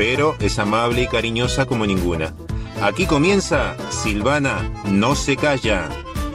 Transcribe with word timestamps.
pero 0.00 0.34
es 0.40 0.58
amable 0.58 1.02
y 1.02 1.06
cariñosa 1.08 1.66
como 1.66 1.84
ninguna. 1.84 2.34
Aquí 2.80 3.04
comienza 3.04 3.76
Silvana 3.90 4.72
no 4.86 5.14
se 5.14 5.36
calla. 5.36 5.90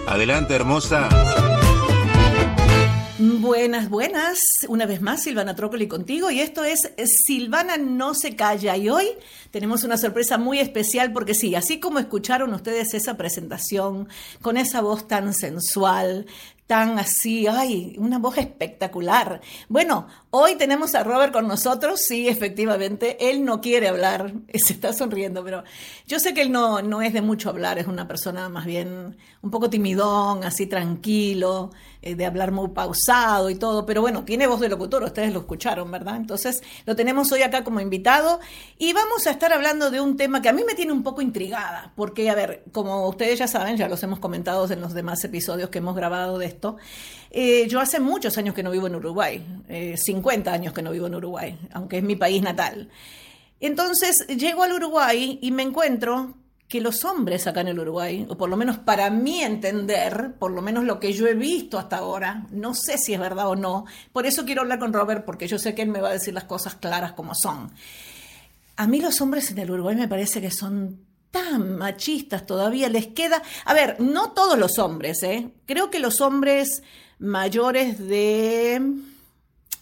Adelante, 0.05 0.53
hermosa. 0.53 1.09
Buenas, 3.17 3.89
buenas. 3.89 4.37
Una 4.67 4.85
vez 4.85 5.01
más, 5.01 5.23
Silvana 5.23 5.55
Trócoli 5.55 5.87
contigo. 5.87 6.29
Y 6.29 6.41
esto 6.41 6.63
es 6.63 6.91
Silvana 7.25 7.77
no 7.77 8.13
se 8.13 8.35
calla. 8.35 8.77
Y 8.77 8.89
hoy 8.89 9.07
tenemos 9.49 9.83
una 9.83 9.97
sorpresa 9.97 10.37
muy 10.37 10.59
especial 10.59 11.11
porque 11.11 11.33
sí, 11.33 11.55
así 11.55 11.79
como 11.79 11.97
escucharon 11.97 12.53
ustedes 12.53 12.93
esa 12.93 13.17
presentación 13.17 14.09
con 14.43 14.57
esa 14.57 14.81
voz 14.81 15.07
tan 15.07 15.33
sensual, 15.33 16.27
tan 16.67 16.97
así, 16.97 17.45
ay, 17.47 17.95
una 17.99 18.17
voz 18.17 18.37
espectacular. 18.39 19.39
Bueno, 19.69 20.07
hoy 20.31 20.55
tenemos 20.55 20.95
a 20.95 21.03
Robert 21.03 21.31
con 21.31 21.47
nosotros, 21.47 22.01
sí, 22.07 22.27
efectivamente, 22.27 23.29
él 23.29 23.45
no 23.45 23.61
quiere 23.61 23.87
hablar, 23.87 24.33
se 24.53 24.73
está 24.73 24.91
sonriendo, 24.91 25.43
pero 25.43 25.63
yo 26.07 26.19
sé 26.19 26.33
que 26.33 26.41
él 26.41 26.51
no, 26.51 26.81
no 26.81 27.01
es 27.03 27.13
de 27.13 27.21
mucho 27.21 27.49
hablar, 27.49 27.77
es 27.77 27.85
una 27.85 28.07
persona 28.07 28.49
más 28.49 28.65
bien 28.65 29.15
un 29.43 29.51
poco 29.51 29.69
timidón, 29.69 30.43
así 30.43 30.65
tranquilo, 30.65 31.69
eh, 32.01 32.15
de 32.15 32.25
hablar 32.25 32.51
muy 32.51 32.69
pausado 32.69 33.51
y 33.51 33.55
todo, 33.55 33.85
pero 33.85 34.01
bueno, 34.01 34.25
tiene 34.25 34.47
voz 34.47 34.59
de 34.59 34.69
locutor, 34.69 35.03
ustedes 35.03 35.31
lo 35.31 35.41
escucharon, 35.41 35.91
¿verdad? 35.91 36.15
Entonces, 36.15 36.63
lo 36.87 36.95
tenemos 36.95 37.31
hoy 37.31 37.43
acá 37.43 37.63
como 37.63 37.79
invitado 37.79 38.39
y 38.79 38.93
vamos 38.93 39.27
a 39.27 39.31
estar 39.31 39.53
hablando 39.53 39.91
de 39.91 40.01
un 40.01 40.17
tema 40.17 40.41
que 40.41 40.49
a 40.49 40.53
mí 40.53 40.63
me 40.65 40.73
tiene 40.73 40.93
un 40.93 41.03
poco 41.03 41.21
intrigada, 41.21 41.91
porque, 41.95 42.27
a 42.31 42.35
ver, 42.35 42.63
como 42.71 43.07
ustedes 43.07 43.37
ya 43.37 43.47
saben, 43.47 43.77
ya 43.77 43.87
los 43.87 44.01
hemos 44.01 44.17
comentado 44.17 44.71
en 44.71 44.81
los 44.81 44.95
demás 44.95 45.23
episodios 45.23 45.69
que 45.69 45.77
hemos 45.77 45.95
grabado 45.95 46.39
de 46.39 46.54
eh, 47.31 47.67
yo 47.67 47.79
hace 47.79 47.99
muchos 47.99 48.37
años 48.37 48.55
que 48.55 48.63
no 48.63 48.71
vivo 48.71 48.87
en 48.87 48.95
Uruguay, 48.95 49.43
50 49.95 50.49
eh, 50.49 50.53
años 50.53 50.73
que 50.73 50.81
no 50.81 50.91
vivo 50.91 51.07
en 51.07 51.15
Uruguay, 51.15 51.57
aunque 51.73 51.97
es 51.97 52.03
mi 52.03 52.15
país 52.15 52.41
natal. 52.41 52.89
Entonces 53.59 54.25
llego 54.27 54.63
al 54.63 54.73
Uruguay 54.73 55.39
y 55.41 55.51
me 55.51 55.63
encuentro 55.63 56.35
que 56.67 56.81
los 56.81 57.05
hombres 57.05 57.45
acá 57.45 57.61
en 57.61 57.67
el 57.69 57.79
Uruguay, 57.79 58.25
o 58.27 58.37
por 58.37 58.49
lo 58.49 58.57
menos 58.57 58.77
para 58.79 59.09
mí 59.09 59.41
entender, 59.41 60.33
por 60.39 60.51
lo 60.51 60.61
menos 60.61 60.83
lo 60.83 60.99
que 60.99 61.13
yo 61.13 61.27
he 61.27 61.35
visto 61.35 61.77
hasta 61.77 61.97
ahora, 61.97 62.47
no 62.51 62.73
sé 62.73 62.97
si 62.97 63.13
es 63.13 63.19
verdad 63.19 63.47
o 63.47 63.55
no, 63.55 63.85
por 64.11 64.25
eso 64.25 64.45
quiero 64.45 64.61
hablar 64.61 64.79
con 64.79 64.91
Robert, 64.91 65.25
porque 65.25 65.47
yo 65.47 65.59
sé 65.59 65.75
que 65.75 65.83
él 65.83 65.89
me 65.89 66.01
va 66.01 66.09
a 66.09 66.13
decir 66.13 66.33
las 66.33 66.45
cosas 66.45 66.75
claras 66.75 67.13
como 67.13 67.33
son. 67.35 67.71
A 68.77 68.87
mí 68.87 68.99
los 68.99 69.21
hombres 69.21 69.51
en 69.51 69.59
el 69.59 69.71
Uruguay 69.71 69.95
me 69.95 70.07
parece 70.07 70.41
que 70.41 70.51
son 70.51 70.99
tan 71.35 71.77
machistas 71.77 72.45
todavía 72.45 72.87
les 72.87 73.07
queda. 73.07 73.41
A 73.65 73.73
ver, 73.73 73.99
no 73.99 74.31
todos 74.31 74.57
los 74.57 74.79
hombres, 74.79 75.21
¿eh? 75.23 75.51
Creo 75.65 75.91
que 75.91 75.99
los 75.99 76.21
hombres 76.21 76.81
mayores 77.19 77.99
de 77.99 78.81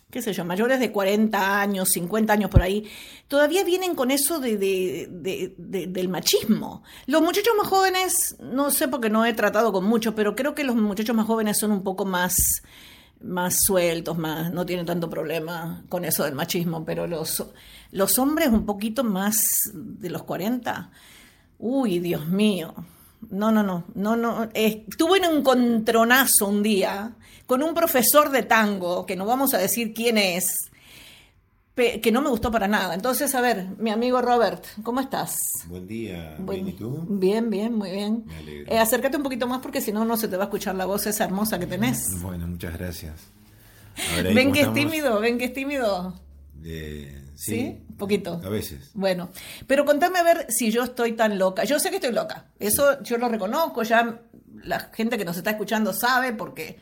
qué 0.10 0.22
sé 0.22 0.34
yo, 0.34 0.46
mayores 0.46 0.80
de 0.80 0.92
40 0.92 1.60
años, 1.60 1.90
50 1.90 2.34
años 2.34 2.50
por 2.50 2.62
ahí, 2.62 2.88
todavía 3.28 3.64
vienen 3.64 3.96
con 3.96 4.12
eso 4.12 4.40
de, 4.40 5.08
del 5.10 6.10
machismo. 6.10 6.84
Los 7.08 7.22
muchachos 7.24 7.54
más 7.58 7.68
jóvenes, 7.68 8.36
no 8.40 8.70
sé 8.70 8.88
porque 8.88 9.10
no 9.10 9.26
he 9.26 9.34
tratado 9.34 9.72
con 9.72 9.86
muchos, 9.86 10.14
pero 10.16 10.36
creo 10.36 10.54
que 10.54 10.64
los 10.64 10.76
muchachos 10.76 11.16
más 11.16 11.26
jóvenes 11.26 11.58
son 11.60 11.72
un 11.72 11.84
poco 11.84 12.06
más, 12.06 12.36
más 13.22 13.58
sueltos, 13.66 14.18
más, 14.18 14.52
no 14.54 14.68
tienen 14.68 14.86
tanto 14.86 15.10
problema 15.10 15.84
con 15.90 16.06
eso 16.06 16.24
del 16.26 16.36
machismo, 16.36 16.86
pero 16.86 17.08
los, 17.08 17.44
los 17.90 18.20
hombres 18.20 18.50
un 18.50 18.68
poquito 18.68 19.04
más 19.04 19.36
de 19.74 20.12
los 20.12 20.24
40 20.24 20.92
Uy, 21.60 22.00
Dios 22.00 22.28
mío. 22.28 22.74
No, 23.30 23.52
no, 23.52 23.64
no, 23.64 23.86
no, 23.96 24.16
no. 24.16 24.50
Estuve 24.54 25.18
en 25.18 25.26
un 25.26 25.44
contronazo 25.44 26.48
un 26.48 26.62
día 26.62 27.16
con 27.46 27.64
un 27.64 27.74
profesor 27.74 28.30
de 28.30 28.44
tango, 28.44 29.06
que 29.06 29.16
no 29.16 29.26
vamos 29.26 29.54
a 29.54 29.58
decir 29.58 29.94
quién 29.94 30.18
es, 30.18 30.72
que 31.76 32.12
no 32.12 32.22
me 32.22 32.30
gustó 32.30 32.52
para 32.52 32.68
nada. 32.68 32.94
Entonces, 32.94 33.34
a 33.36 33.42
ver, 33.42 33.68
mi 33.80 33.90
amigo 33.90 34.22
Robert, 34.22 34.66
¿cómo 34.84 35.00
estás? 35.00 35.36
Buen 35.68 35.88
día. 35.88 36.36
¿Bien 36.40 36.68
y 36.68 36.74
tú? 36.74 37.06
Bien, 37.10 37.50
bien, 37.50 37.74
muy 37.74 37.92
bien. 37.92 38.24
Me 38.28 38.38
alegro. 38.38 38.72
Eh, 38.72 38.78
acércate 38.78 39.18
un 39.18 39.24
poquito 39.24 39.48
más 39.48 39.60
porque 39.60 39.82
si 39.82 39.92
no, 39.92 40.06
no 40.06 40.16
se 40.18 40.28
te 40.28 40.38
va 40.38 40.44
a 40.44 40.46
escuchar 40.46 40.76
la 40.76 40.86
voz 40.86 41.08
esa 41.08 41.24
hermosa 41.24 41.60
que 41.60 41.66
tenés. 41.66 42.04
Bueno, 42.22 42.48
muchas 42.48 42.78
gracias. 42.78 43.14
ven 44.34 44.52
que 44.52 44.62
es 44.62 44.74
tímido, 44.74 45.20
ven 45.20 45.38
que 45.38 45.46
es 45.46 45.54
tímido. 45.54 46.14
Eh, 46.64 47.23
sí, 47.36 47.84
un 47.90 47.98
poquito. 47.98 48.42
A 48.44 48.50
veces. 48.50 48.92
Bueno, 48.94 49.30
pero 49.68 49.86
contame 49.86 50.20
a 50.20 50.24
ver 50.24 50.48
si 50.50 50.72
yo 50.72 50.84
estoy 50.84 51.14
tan 51.14 51.38
loca. 51.38 51.64
Yo 51.64 51.80
sé 51.80 51.90
que 51.90 51.98
estoy 51.98 52.12
loca. 52.12 52.46
Eso 52.60 53.02
yo 53.04 53.18
lo 53.18 53.30
reconozco, 53.30 53.84
ya 53.84 54.22
la 54.64 54.80
gente 54.80 55.18
que 55.18 55.26
nos 55.26 55.38
está 55.38 55.52
escuchando 55.52 55.94
sabe 55.94 56.34
porque 56.34 56.80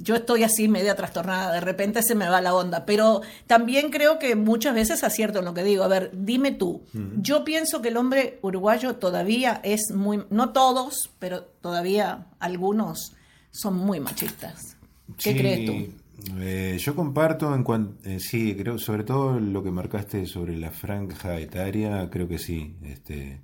yo 0.00 0.16
estoy 0.16 0.44
así 0.44 0.66
media 0.66 0.94
trastornada, 0.94 1.52
de 1.52 1.60
repente 1.60 2.02
se 2.02 2.14
me 2.14 2.28
va 2.28 2.40
la 2.40 2.54
onda, 2.54 2.86
pero 2.86 3.20
también 3.46 3.90
creo 3.90 4.18
que 4.18 4.34
muchas 4.34 4.74
veces 4.74 5.04
acierto 5.04 5.40
en 5.40 5.44
lo 5.44 5.54
que 5.54 5.62
digo. 5.62 5.84
A 5.84 5.88
ver, 5.88 6.10
dime 6.14 6.52
tú, 6.52 6.82
yo 7.18 7.44
pienso 7.44 7.82
que 7.82 7.88
el 7.88 7.98
hombre 7.98 8.38
uruguayo 8.42 8.96
todavía 8.96 9.60
es 9.62 9.92
muy, 9.94 10.24
no 10.30 10.50
todos, 10.50 11.10
pero 11.18 11.42
todavía 11.42 12.26
algunos 12.38 13.14
son 13.50 13.76
muy 13.76 14.00
machistas. 14.00 14.76
¿Qué 15.18 15.36
crees 15.36 15.66
tú? 15.66 15.99
Eh, 16.38 16.76
yo 16.78 16.94
comparto 16.94 17.54
en 17.54 17.62
cuanto, 17.62 18.08
eh, 18.08 18.20
sí, 18.20 18.54
creo, 18.56 18.78
sobre 18.78 19.04
todo 19.04 19.38
lo 19.38 19.62
que 19.62 19.70
marcaste 19.70 20.26
sobre 20.26 20.56
la 20.56 20.70
franja 20.70 21.38
etaria, 21.38 22.08
creo 22.10 22.28
que 22.28 22.38
sí, 22.38 22.76
este, 22.82 23.40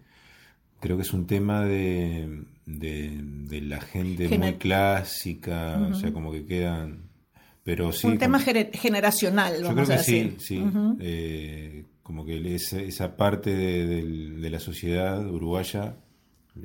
creo 0.81 0.97
que 0.97 1.03
es 1.03 1.13
un 1.13 1.27
tema 1.27 1.65
de, 1.65 2.45
de, 2.67 3.61
la 3.63 3.81
gente 3.81 4.39
muy 4.39 4.55
clásica, 4.55 5.89
o 5.91 5.95
sea, 5.95 6.13
como 6.13 6.33
que 6.33 6.45
quedan, 6.45 7.09
pero 7.63 7.93
sí. 7.93 8.07
Un 8.07 8.19
tema 8.19 8.39
generacional, 8.39 9.63
yo 9.63 9.75
creo 9.75 9.87
que 9.87 9.99
sí, 9.99 10.37
sí, 10.39 10.65
eh, 11.01 11.85
como 12.03 12.25
que 12.25 12.55
esa, 12.55 12.81
esa 12.81 13.17
parte 13.17 13.55
de, 13.55 14.51
la 14.51 14.61
sociedad 14.61 15.27
uruguaya, 15.29 15.97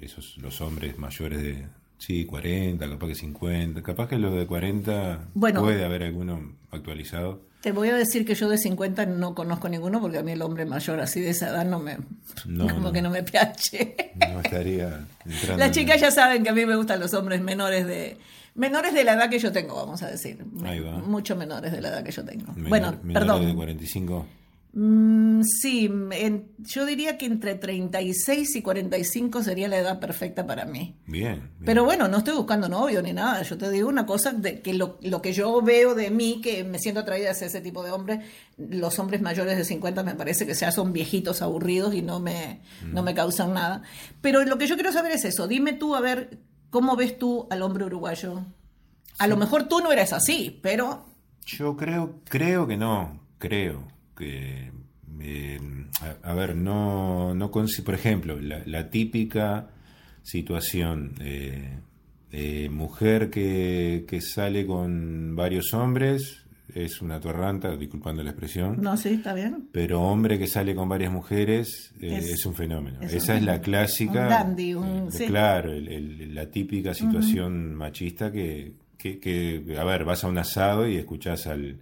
esos 0.02 0.38
los 0.38 0.62
hombres 0.62 0.98
mayores 0.98 1.42
de 1.42 1.66
Sí, 2.02 2.26
40, 2.26 2.90
capaz 2.90 3.08
que 3.10 3.14
50, 3.16 3.84
capaz 3.84 4.10
que 4.10 4.18
los 4.18 4.34
de 4.34 4.48
40 4.48 5.28
puede 5.36 5.86
haber 5.86 6.02
alguno 6.02 6.56
actualizado. 6.72 7.42
Te 7.62 7.72
voy 7.72 7.90
a 7.90 7.96
decir 7.96 8.26
que 8.26 8.34
yo 8.34 8.50
de 8.50 8.58
50 8.58 9.06
no 9.06 9.36
conozco 9.36 9.70
ninguno 9.70 10.02
porque 10.02 10.18
a 10.18 10.24
mí 10.24 10.32
el 10.32 10.42
hombre 10.42 10.66
mayor 10.66 11.00
así 11.00 11.22
de 11.22 11.30
esa 11.30 11.50
edad 11.50 11.64
no 11.64 11.78
me 11.78 11.98
como 12.74 12.92
que 12.92 13.04
no 13.04 13.12
me 13.12 13.22
piache. 13.22 13.96
No 14.34 14.40
estaría 14.40 15.06
entrando. 15.24 15.58
Las 15.58 15.70
chicas 15.70 16.02
ya 16.02 16.10
saben 16.10 16.42
que 16.42 16.50
a 16.50 16.54
mí 16.54 16.66
me 16.66 16.76
gustan 16.76 17.00
los 17.00 17.14
hombres 17.14 17.40
menores 17.40 17.86
de 17.86 18.18
menores 18.56 18.96
de 18.96 19.04
la 19.04 19.14
edad 19.14 19.30
que 19.30 19.38
yo 19.38 19.52
tengo, 19.52 19.76
vamos 19.76 20.02
a 20.02 20.10
decir. 20.10 20.44
Ahí 20.64 20.80
va. 20.80 20.98
Mucho 20.98 21.36
menores 21.36 21.72
de 21.72 21.82
la 21.82 21.90
edad 21.90 22.04
que 22.04 22.12
yo 22.12 22.26
tengo. 22.26 22.52
bueno, 22.58 22.96
menores 23.04 23.14
perdón. 23.14 23.46
de 23.46 23.54
45. 23.54 24.26
Mm, 24.74 25.42
sí, 25.44 25.92
yo 26.60 26.86
diría 26.86 27.18
que 27.18 27.26
entre 27.26 27.56
36 27.56 28.56
y 28.56 28.62
45 28.62 29.44
sería 29.44 29.68
la 29.68 29.78
edad 29.78 30.00
perfecta 30.00 30.48
para 30.48 30.64
mí. 30.64 30.96
Bien, 31.06 31.52
Pero 31.66 31.84
bueno, 31.84 32.08
no 32.08 32.20
estoy 32.20 32.36
buscando 32.36 32.70
novio 32.70 33.02
ni 33.02 33.12
nada. 33.12 33.42
Yo 33.42 33.58
te 33.58 33.70
digo 33.70 33.90
una 33.90 34.06
cosa, 34.06 34.32
de 34.32 34.62
que 34.62 34.74
lo, 34.74 34.98
que 35.22 35.34
yo 35.34 35.62
veo 35.62 35.94
de 35.94 36.10
mí, 36.10 36.40
que 36.42 36.64
me 36.64 36.80
siento 36.80 37.02
atraída 37.02 37.32
hacia 37.32 37.48
ese 37.48 37.60
tipo 37.60 37.84
de 37.84 37.92
hombres, 37.92 38.26
los 38.58 38.98
hombres 38.98 39.22
mayores 39.22 39.58
de 39.58 39.66
50 39.66 40.04
me 40.04 40.16
parece 40.16 40.48
que 40.48 40.54
ya 40.54 40.72
son 40.72 40.94
viejitos 40.94 41.42
aburridos 41.42 41.94
y 41.94 42.02
no 42.02 42.22
me, 42.22 42.62
no 42.86 43.04
me 43.04 43.14
causan 43.14 43.54
nada. 43.54 43.82
Pero 44.22 44.46
lo 44.46 44.58
que 44.58 44.68
yo 44.68 44.76
quiero 44.76 44.94
saber 44.94 45.12
es 45.12 45.26
eso. 45.26 45.50
Dime 45.50 45.74
tú, 45.74 45.96
a 45.96 46.02
ver, 46.02 46.40
¿cómo 46.70 46.96
ves 46.96 47.18
tú 47.20 47.46
al 47.50 47.62
hombre 47.62 47.84
uruguayo? 47.84 48.46
A 49.18 49.28
lo 49.28 49.36
mejor 49.36 49.68
tú 49.68 49.82
no 49.82 49.92
eres 49.92 50.14
así, 50.14 50.60
pero... 50.64 51.06
Yo 51.46 51.76
creo, 51.76 52.22
creo 52.24 52.68
que 52.68 52.78
no, 52.78 53.20
creo 53.38 53.92
a, 56.24 56.34
ver, 56.34 56.56
no, 56.56 57.34
no 57.34 57.52
por 57.52 57.94
ejemplo, 57.94 58.40
la, 58.40 58.90
típica 58.90 59.70
situación 60.24 61.16
de 61.16 62.70
mujer 62.70 63.30
que, 63.30 64.06
que, 64.08 64.22
sale 64.22 64.66
con 64.66 65.36
varios 65.36 65.74
hombres 65.74 66.42
es 66.76 67.02
una 67.02 67.20
torranta, 67.20 67.76
disculpando 67.76 68.24
la 68.24 68.32
expresión. 68.32 68.82
No, 68.82 68.96
sí, 68.98 69.10
está 69.10 69.34
bien. 69.34 69.68
Pero 69.72 70.02
hombre 70.02 70.40
que 70.40 70.48
sale 70.48 70.76
con 70.76 70.88
varias 70.88 71.12
mujeres 71.12 71.94
eh, 72.00 72.18
es, 72.18 72.46
un 72.46 72.54
fenómeno. 72.54 73.00
Esa 73.02 73.36
es 73.36 73.44
la 73.44 73.62
clásica. 73.62 74.24
Un 74.24 74.30
dandy, 74.30 74.74
un, 74.74 75.10
eh, 75.14 75.26
Claro, 75.28 75.72
la 75.74 76.50
típica 76.50 76.94
situación 76.94 77.76
machista 77.76 78.32
que, 78.32 78.74
que, 78.98 79.20
que, 79.20 79.78
a 79.78 79.84
ver, 79.84 80.06
vas 80.06 80.24
a 80.24 80.28
un 80.28 80.38
asado 80.38 80.88
y 80.88 80.98
escuchás 80.98 81.48
al 81.48 81.80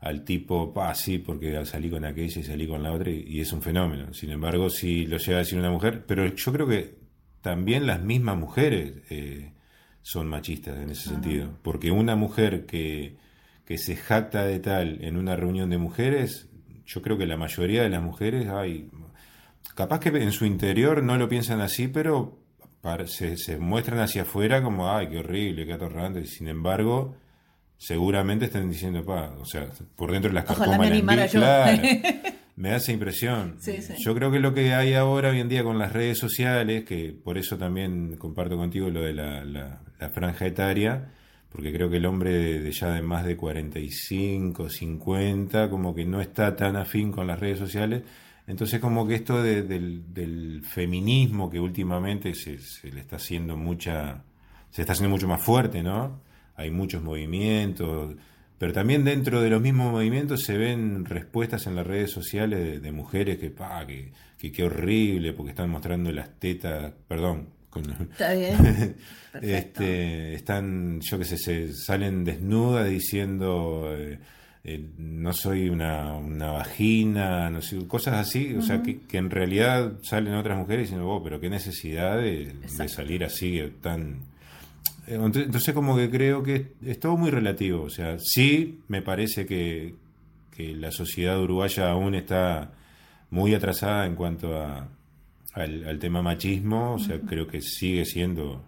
al 0.00 0.24
tipo, 0.24 0.72
pa, 0.72 0.94
sí, 0.94 1.18
porque 1.18 1.64
salí 1.64 1.90
con 1.90 2.04
aquella 2.04 2.40
y 2.40 2.44
salí 2.44 2.66
con 2.66 2.82
la 2.82 2.92
otra 2.92 3.10
y, 3.10 3.40
es 3.40 3.52
un 3.52 3.62
fenómeno. 3.62 4.12
Sin 4.12 4.30
embargo, 4.30 4.70
si 4.70 5.06
lo 5.06 5.16
llega 5.18 5.38
a 5.38 5.40
decir 5.40 5.58
una 5.58 5.70
mujer, 5.70 6.04
pero 6.06 6.26
yo 6.26 6.52
creo 6.52 6.66
que 6.66 6.98
también 7.40 7.86
las 7.86 8.02
mismas 8.02 8.36
mujeres 8.36 8.94
eh, 9.10 9.52
son 10.02 10.28
machistas 10.28 10.78
en 10.78 10.90
ese 10.90 11.08
sentido, 11.08 11.50
porque 11.62 11.90
una 11.90 12.16
mujer 12.16 12.66
que, 12.66 13.16
que 13.64 13.78
se 13.78 13.96
jacta 13.96 14.44
de 14.44 14.58
tal 14.58 15.02
en 15.02 15.16
una 15.16 15.36
reunión 15.36 15.70
de 15.70 15.78
mujeres, 15.78 16.48
yo 16.84 17.02
creo 17.02 17.16
que 17.18 17.26
la 17.26 17.36
mayoría 17.36 17.82
de 17.82 17.88
las 17.88 18.02
mujeres, 18.02 18.48
hay, 18.48 18.90
capaz 19.74 20.00
que 20.00 20.08
en 20.10 20.32
su 20.32 20.44
interior 20.44 21.02
no 21.02 21.16
lo 21.16 21.28
piensan 21.28 21.60
así, 21.60 21.88
pero 21.88 22.38
se, 23.06 23.36
se 23.36 23.58
muestran 23.58 23.98
hacia 23.98 24.22
afuera 24.22 24.62
como, 24.62 24.90
ay, 24.90 25.08
qué 25.08 25.18
horrible, 25.18 25.66
qué 25.66 25.72
atorrante, 25.72 26.26
sin 26.26 26.48
embargo 26.48 27.16
seguramente 27.78 28.46
están 28.46 28.70
diciendo, 28.70 29.04
pa, 29.04 29.34
o 29.40 29.44
sea, 29.44 29.68
por 29.94 30.12
dentro 30.12 30.30
de 30.30 30.34
las 30.34 30.44
carcomas 30.44 30.78
me, 30.90 31.02
me 32.56 32.72
hace 32.72 32.92
impresión. 32.92 33.58
Yo 33.98 34.14
creo 34.14 34.30
que 34.30 34.40
lo 34.40 34.54
que 34.54 34.74
hay 34.74 34.94
ahora 34.94 35.30
hoy 35.30 35.40
en 35.40 35.48
día 35.48 35.62
con 35.62 35.78
las 35.78 35.92
redes 35.92 36.18
sociales, 36.18 36.84
que 36.84 37.12
por 37.12 37.36
eso 37.36 37.58
también 37.58 38.16
comparto 38.16 38.56
contigo 38.56 38.88
lo 38.88 39.02
de 39.02 39.12
la, 39.12 39.44
la, 39.44 40.08
franja 40.10 40.46
etaria, 40.46 41.12
porque 41.50 41.72
creo 41.72 41.90
que 41.90 41.98
el 41.98 42.06
hombre 42.06 42.32
de, 42.32 42.72
ya 42.72 42.90
de 42.90 43.02
más 43.02 43.26
de 43.26 43.36
45, 43.36 44.70
50, 44.70 45.68
como 45.68 45.94
que 45.94 46.06
no 46.06 46.20
está 46.20 46.56
tan 46.56 46.76
afín 46.76 47.12
con 47.12 47.26
las 47.26 47.38
redes 47.38 47.58
sociales. 47.58 48.02
Entonces 48.46 48.80
como 48.80 49.06
que 49.06 49.16
esto 49.16 49.42
del, 49.42 50.14
del, 50.14 50.62
feminismo 50.64 51.50
que 51.50 51.60
últimamente 51.60 52.32
se, 52.34 52.58
se 52.58 52.90
le 52.90 53.00
está 53.00 53.16
haciendo 53.16 53.56
mucha, 53.56 54.22
se 54.70 54.82
está 54.82 54.92
haciendo 54.92 55.10
mucho 55.10 55.28
más 55.28 55.42
fuerte, 55.42 55.82
¿no? 55.82 56.25
Hay 56.56 56.70
muchos 56.70 57.02
movimientos, 57.02 58.14
pero 58.58 58.72
también 58.72 59.04
dentro 59.04 59.42
de 59.42 59.50
los 59.50 59.60
mismos 59.60 59.92
movimientos 59.92 60.42
se 60.42 60.56
ven 60.56 61.04
respuestas 61.04 61.66
en 61.66 61.76
las 61.76 61.86
redes 61.86 62.10
sociales 62.10 62.82
de, 62.82 62.92
mujeres 62.92 63.38
que, 63.38 63.50
pa, 63.50 63.86
que, 63.86 64.12
qué 64.38 64.64
horrible, 64.64 65.32
porque 65.32 65.50
están 65.50 65.70
mostrando 65.70 66.10
las 66.12 66.38
tetas, 66.38 66.92
perdón. 67.06 67.48
Está 68.12 68.32
bien. 68.32 68.96
este, 69.42 70.34
están, 70.34 71.00
yo 71.02 71.18
qué 71.18 71.24
sé, 71.26 71.36
se 71.36 71.72
salen 71.74 72.24
desnudas 72.24 72.88
diciendo... 72.88 73.94
Eh, 73.94 74.18
eh, 74.68 74.84
no 74.98 75.32
soy 75.32 75.68
una, 75.68 76.14
una, 76.14 76.50
vagina, 76.50 77.48
no 77.50 77.62
sé, 77.62 77.86
cosas 77.86 78.14
así, 78.14 78.52
o 78.56 78.62
sea, 78.62 78.82
que, 78.82 78.98
en 79.16 79.30
realidad 79.30 79.92
salen 80.02 80.34
otras 80.34 80.58
mujeres 80.58 80.86
diciendo, 80.86 81.08
oh, 81.08 81.22
pero 81.22 81.38
qué 81.38 81.48
necesidad 81.48 82.16
de, 82.16 82.52
de 82.76 82.88
salir 82.88 83.22
así 83.22 83.62
tan 83.80 84.22
entonces 85.06 85.74
como 85.74 85.96
que 85.96 86.10
creo 86.10 86.42
que 86.42 86.72
es 86.84 86.98
todo 86.98 87.16
muy 87.16 87.30
relativo. 87.30 87.82
O 87.82 87.90
sea, 87.90 88.16
sí 88.18 88.80
me 88.88 89.02
parece 89.02 89.46
que, 89.46 89.94
la 90.58 90.90
sociedad 90.90 91.38
uruguaya 91.40 91.90
aún 91.90 92.14
está 92.14 92.72
muy 93.28 93.54
atrasada 93.54 94.06
en 94.06 94.14
cuanto 94.14 94.58
a, 94.58 94.88
al, 95.52 95.98
tema 95.98 96.22
machismo. 96.22 96.94
O 96.94 96.98
sea, 96.98 97.20
creo 97.20 97.46
que 97.46 97.60
sigue 97.60 98.04
siendo 98.06 98.64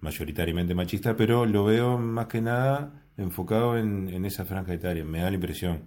mayoritariamente 0.00 0.74
machista, 0.74 1.16
pero 1.16 1.44
lo 1.44 1.64
veo 1.64 1.98
más 1.98 2.26
que 2.26 2.40
nada 2.40 3.02
enfocado 3.16 3.76
en, 3.76 4.08
en 4.08 4.24
esa 4.24 4.44
franja 4.44 4.74
etaria. 4.74 5.04
Me 5.04 5.18
da 5.18 5.30
la 5.30 5.34
impresión. 5.34 5.82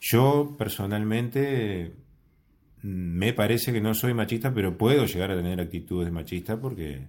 Yo 0.00 0.54
personalmente 0.56 1.92
me 2.82 3.32
parece 3.32 3.72
que 3.72 3.80
no 3.80 3.94
soy 3.94 4.14
machista, 4.14 4.54
pero 4.54 4.78
puedo 4.78 5.06
llegar 5.06 5.32
a 5.32 5.36
tener 5.36 5.60
actitudes 5.60 6.12
machistas 6.12 6.58
porque 6.60 7.08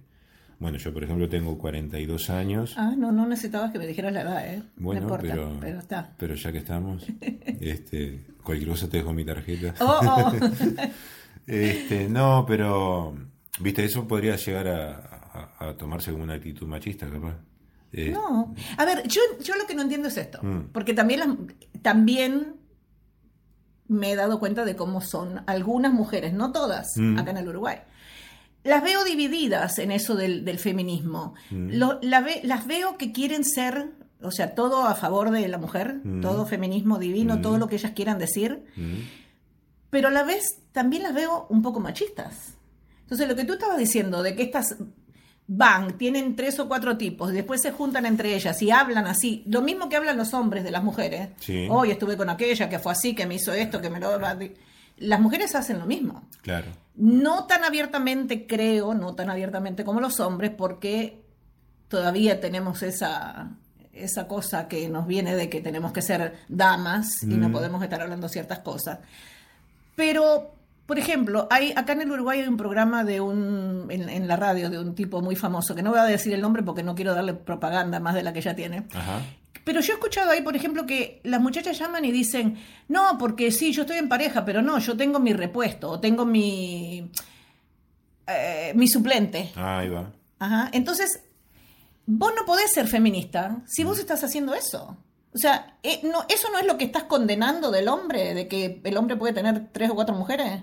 bueno, 0.60 0.76
yo 0.76 0.92
por 0.92 1.02
ejemplo 1.02 1.26
tengo 1.26 1.56
42 1.56 2.28
años. 2.28 2.74
Ah, 2.76 2.92
no, 2.94 3.10
no 3.10 3.26
necesitabas 3.26 3.72
que 3.72 3.78
me 3.78 3.86
dijeras 3.86 4.12
la 4.12 4.20
edad, 4.20 4.46
¿eh? 4.46 4.62
Bueno, 4.76 5.16
pero, 5.18 5.56
pero, 5.58 5.78
está. 5.78 6.12
pero 6.18 6.34
ya 6.34 6.52
que 6.52 6.58
estamos, 6.58 7.06
este, 7.60 8.26
cualquier 8.44 8.68
cosa 8.68 8.86
te 8.86 8.98
dejo 8.98 9.14
mi 9.14 9.24
tarjeta. 9.24 9.74
Oh, 9.80 10.00
oh. 10.02 10.32
este, 11.46 12.10
no, 12.10 12.44
pero, 12.46 13.16
viste, 13.58 13.86
eso 13.86 14.06
podría 14.06 14.36
llegar 14.36 14.68
a, 14.68 15.74
tomarse 15.78 16.10
como 16.12 16.24
una 16.24 16.34
actitud 16.34 16.66
machista, 16.66 17.08
capaz. 17.08 17.36
Eh, 17.92 18.10
no, 18.10 18.54
a 18.76 18.84
ver, 18.84 19.08
yo, 19.08 19.22
yo 19.42 19.56
lo 19.56 19.66
que 19.66 19.74
no 19.74 19.80
entiendo 19.80 20.08
es 20.08 20.16
esto, 20.18 20.40
mm. 20.42 20.72
porque 20.72 20.92
también, 20.92 21.54
también 21.80 22.56
me 23.88 24.12
he 24.12 24.16
dado 24.16 24.38
cuenta 24.38 24.66
de 24.66 24.76
cómo 24.76 25.00
son 25.00 25.42
algunas 25.46 25.92
mujeres, 25.92 26.34
no 26.34 26.52
todas, 26.52 26.92
mm. 26.96 27.18
acá 27.18 27.30
en 27.30 27.38
el 27.38 27.48
Uruguay 27.48 27.78
las 28.62 28.82
veo 28.82 29.04
divididas 29.04 29.78
en 29.78 29.90
eso 29.90 30.14
del, 30.14 30.58
feminismo. 30.58 31.34
Mm. 31.50 31.70
las 32.02 32.66
veo 32.66 32.98
que 32.98 33.12
quieren 33.12 33.44
ser, 33.44 33.90
o 34.22 34.30
sea, 34.30 34.54
todo 34.54 34.86
a 34.86 34.94
favor 34.94 35.30
de 35.30 35.48
la 35.48 35.58
mujer, 35.58 36.00
mm. 36.02 36.20
todo 36.20 36.46
feminismo 36.46 36.98
divino, 36.98 37.40
todo 37.40 37.56
mm. 37.56 37.60
lo 37.60 37.68
que 37.68 37.76
ellas 37.76 37.92
quieran 37.92 38.18
decir, 38.18 38.64
pero 39.88 40.08
a 40.08 40.10
la 40.10 40.24
vez 40.24 40.58
también 40.72 41.02
las 41.02 41.14
veo 41.14 41.46
un 41.48 41.62
poco 41.62 41.80
machistas. 41.80 42.54
Entonces, 43.02 43.26
lo 43.28 43.34
que 43.34 43.44
tú 43.44 43.54
estabas 43.54 43.78
diciendo 43.78 44.22
de 44.22 44.36
que 44.36 44.42
estas 44.42 44.76
van, 45.52 45.98
tienen 45.98 46.36
tres 46.36 46.60
o 46.60 46.68
cuatro 46.68 46.96
tipos, 46.96 47.32
y 47.32 47.34
después 47.34 47.60
se 47.60 47.72
juntan 47.72 48.06
entre 48.06 48.36
ellas 48.36 48.62
y 48.62 48.70
hablan 48.70 49.08
así, 49.08 49.42
lo 49.46 49.62
mismo 49.62 49.88
que 49.88 49.96
hablan 49.96 50.16
los 50.16 50.32
hombres 50.32 50.62
de 50.62 50.70
las 50.70 50.84
mujeres. 50.84 51.30
Hoy 51.68 51.90
estuve 51.90 52.16
con 52.16 52.30
aquella 52.30 52.68
que 52.68 52.78
fue 52.78 52.92
así, 52.92 53.16
que 53.16 53.26
me 53.26 53.34
hizo 53.34 53.52
esto, 53.52 53.80
que 53.80 53.90
me 53.90 53.98
lo 53.98 54.16
las 54.98 55.20
mujeres 55.20 55.54
hacen 55.54 55.78
lo 55.78 55.86
mismo. 55.86 56.22
Claro. 56.42 56.68
No 57.00 57.46
tan 57.46 57.64
abiertamente, 57.64 58.46
creo, 58.46 58.92
no 58.92 59.14
tan 59.14 59.30
abiertamente 59.30 59.84
como 59.84 60.00
los 60.00 60.20
hombres, 60.20 60.50
porque 60.50 61.22
todavía 61.88 62.40
tenemos 62.40 62.82
esa, 62.82 63.52
esa 63.92 64.28
cosa 64.28 64.68
que 64.68 64.86
nos 64.90 65.06
viene 65.06 65.34
de 65.34 65.48
que 65.48 65.62
tenemos 65.62 65.92
que 65.92 66.02
ser 66.02 66.36
damas 66.48 67.22
y 67.22 67.34
no 67.34 67.50
podemos 67.50 67.82
estar 67.82 68.02
hablando 68.02 68.28
ciertas 68.28 68.58
cosas. 68.58 68.98
Pero, 69.96 70.54
por 70.84 70.98
ejemplo, 70.98 71.48
hay 71.50 71.72
acá 71.74 71.94
en 71.94 72.02
el 72.02 72.12
Uruguay 72.12 72.40
hay 72.40 72.48
un 72.48 72.58
programa 72.58 73.02
de 73.02 73.20
un 73.22 73.86
en, 73.88 74.28
la 74.28 74.36
radio 74.36 74.68
de 74.68 74.78
un 74.78 74.94
tipo 74.94 75.22
muy 75.22 75.36
famoso, 75.36 75.74
que 75.74 75.82
no 75.82 75.90
voy 75.90 76.00
a 76.00 76.04
decir 76.04 76.34
el 76.34 76.42
nombre 76.42 76.62
porque 76.62 76.82
no 76.82 76.94
quiero 76.94 77.14
darle 77.14 77.32
propaganda 77.32 77.98
más 77.98 78.14
de 78.14 78.22
la 78.22 78.34
que 78.34 78.42
ya 78.42 78.54
tiene, 78.54 78.86
Ajá. 78.92 79.20
Pero 79.64 79.80
yo 79.80 79.92
he 79.92 79.96
escuchado 79.96 80.30
ahí, 80.30 80.42
por 80.42 80.56
ejemplo, 80.56 80.86
que 80.86 81.20
las 81.24 81.40
muchachas 81.40 81.78
llaman 81.78 82.04
y 82.04 82.12
dicen, 82.12 82.58
no, 82.88 83.16
porque 83.18 83.50
sí, 83.50 83.72
yo 83.72 83.82
estoy 83.82 83.98
en 83.98 84.08
pareja, 84.08 84.44
pero 84.44 84.62
no, 84.62 84.78
yo 84.78 84.96
tengo 84.96 85.20
mi 85.20 85.32
repuesto, 85.32 85.90
o 85.90 86.00
tengo 86.00 86.24
mi, 86.24 87.10
eh, 88.26 88.72
mi 88.74 88.88
suplente. 88.88 89.52
Ah, 89.56 89.78
ahí 89.78 89.88
va. 89.88 90.12
Ajá. 90.38 90.70
Entonces, 90.72 91.22
vos 92.06 92.32
no 92.36 92.44
podés 92.46 92.72
ser 92.72 92.86
feminista 92.86 93.62
si 93.66 93.84
vos 93.84 93.98
mm. 93.98 94.00
estás 94.00 94.24
haciendo 94.24 94.54
eso. 94.54 94.96
O 95.32 95.38
sea, 95.38 95.76
eh, 95.82 96.00
no, 96.02 96.24
eso 96.28 96.48
no 96.50 96.58
es 96.58 96.66
lo 96.66 96.76
que 96.76 96.84
estás 96.84 97.04
condenando 97.04 97.70
del 97.70 97.88
hombre, 97.88 98.34
de 98.34 98.48
que 98.48 98.80
el 98.82 98.96
hombre 98.96 99.16
puede 99.16 99.32
tener 99.32 99.68
tres 99.72 99.90
o 99.90 99.94
cuatro 99.94 100.14
mujeres. 100.14 100.62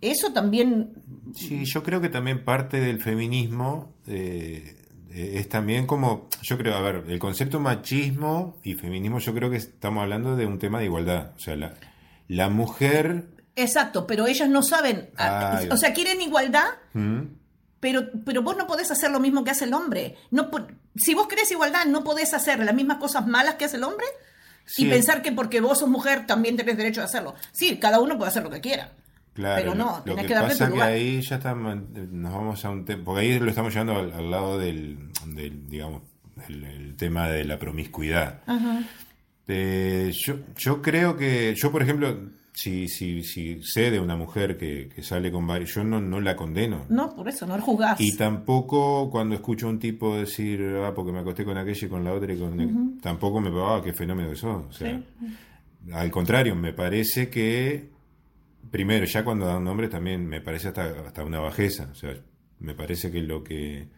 Eso 0.00 0.32
también... 0.32 0.92
Sí, 1.34 1.64
yo 1.64 1.82
creo 1.82 2.00
que 2.00 2.08
también 2.08 2.44
parte 2.44 2.80
del 2.80 3.00
feminismo 3.00 3.94
eh, 4.06 4.76
es 5.16 5.48
también 5.48 5.86
como, 5.86 6.28
yo 6.42 6.58
creo, 6.58 6.74
a 6.74 6.80
ver, 6.82 7.04
el 7.08 7.18
concepto 7.18 7.58
machismo 7.58 8.58
y 8.62 8.74
feminismo, 8.74 9.18
yo 9.18 9.32
creo 9.32 9.50
que 9.50 9.56
estamos 9.56 10.02
hablando 10.02 10.36
de 10.36 10.44
un 10.44 10.58
tema 10.58 10.78
de 10.78 10.84
igualdad. 10.84 11.32
O 11.36 11.38
sea, 11.38 11.56
la, 11.56 11.74
la 12.28 12.50
mujer... 12.50 13.28
Exacto, 13.54 14.06
pero 14.06 14.26
ellas 14.26 14.50
no 14.50 14.62
saben, 14.62 15.08
ah, 15.16 15.62
o 15.70 15.78
sea, 15.78 15.94
quieren 15.94 16.20
igualdad, 16.20 16.68
mm. 16.92 17.20
pero, 17.80 18.10
pero 18.26 18.42
vos 18.42 18.58
no 18.58 18.66
podés 18.66 18.90
hacer 18.90 19.10
lo 19.10 19.18
mismo 19.18 19.42
que 19.42 19.52
hace 19.52 19.64
el 19.64 19.72
hombre. 19.72 20.16
No, 20.30 20.50
si 20.94 21.14
vos 21.14 21.26
querés 21.26 21.50
igualdad, 21.50 21.86
no 21.86 22.04
podés 22.04 22.34
hacer 22.34 22.58
las 22.58 22.74
mismas 22.74 22.98
cosas 22.98 23.26
malas 23.26 23.54
que 23.54 23.64
hace 23.64 23.78
el 23.78 23.84
hombre 23.84 24.04
y 24.76 24.86
pensar 24.90 25.22
que 25.22 25.32
porque 25.32 25.62
vos 25.62 25.78
sos 25.78 25.88
mujer 25.88 26.26
también 26.26 26.56
tenés 26.56 26.76
derecho 26.76 27.00
a 27.00 27.04
hacerlo. 27.04 27.34
Sí, 27.52 27.78
cada 27.78 28.00
uno 28.00 28.18
puede 28.18 28.28
hacer 28.28 28.42
lo 28.42 28.50
que 28.50 28.60
quiera. 28.60 28.92
Claro, 29.36 29.62
pero 29.62 29.74
no, 29.74 30.02
lo, 30.06 30.16
que, 30.16 30.24
que 30.24 30.32
darle 30.32 30.48
pasa 30.48 30.72
que 30.72 30.80
ahí 30.80 31.20
ya 31.20 31.36
estamos, 31.36 31.76
nos 32.10 32.32
vamos 32.32 32.64
a 32.64 32.70
un 32.70 32.86
tema, 32.86 33.04
porque 33.04 33.20
ahí 33.20 33.38
lo 33.38 33.50
estamos 33.50 33.70
llevando 33.70 33.98
al, 33.98 34.30
lado 34.30 34.58
del, 34.58 35.10
digamos, 35.68 36.04
el, 36.48 36.96
tema 36.96 37.28
de 37.28 37.44
la 37.44 37.58
promiscuidad. 37.58 38.40
Eh, 39.46 40.10
yo, 40.14 40.36
yo 40.56 40.80
creo 40.80 41.18
que, 41.18 41.54
yo 41.54 41.70
por 41.70 41.82
ejemplo, 41.82 42.16
si, 42.54 42.88
si, 42.88 43.22
si 43.22 43.62
sé 43.62 43.90
de 43.90 44.00
una 44.00 44.16
mujer 44.16 44.56
que, 44.56 44.90
sale 45.02 45.30
con 45.30 45.46
varios, 45.46 45.74
yo 45.74 45.84
no, 45.84 46.00
no 46.00 46.18
la 46.18 46.34
condeno. 46.34 46.86
No, 46.88 47.14
por 47.14 47.28
eso, 47.28 47.46
no 47.46 47.58
la 47.58 47.62
juzgás. 47.62 48.00
Y 48.00 48.16
tampoco 48.16 49.10
cuando 49.10 49.34
escucho 49.34 49.66
a 49.66 49.68
un 49.68 49.78
tipo 49.78 50.16
decir, 50.16 50.64
ah, 50.82 50.94
porque 50.94 51.12
me 51.12 51.18
acosté 51.18 51.44
con 51.44 51.58
aquella 51.58 51.86
y 51.86 51.90
con 51.90 52.02
la 52.02 52.14
otra, 52.14 52.32
y 52.32 52.38
con 52.38 52.98
tampoco 53.02 53.42
me 53.42 53.50
ah, 53.62 53.82
qué 53.84 53.92
fenómeno 53.92 54.30
que 54.30 54.36
sos. 54.36 54.64
O 54.64 54.72
sea, 54.72 54.98
al 55.92 56.10
contrario, 56.10 56.54
me 56.54 56.72
parece 56.72 57.28
que 57.28 57.95
primero, 58.70 59.04
ya 59.04 59.24
cuando 59.24 59.46
dan 59.46 59.64
nombres 59.64 59.90
también 59.90 60.26
me 60.26 60.40
parece 60.40 60.68
hasta, 60.68 60.84
hasta 61.06 61.24
una 61.24 61.40
bajeza. 61.40 61.88
O 61.92 61.94
sea, 61.94 62.14
me 62.58 62.74
parece 62.74 63.10
que 63.10 63.20
lo 63.20 63.42
que. 63.42 63.88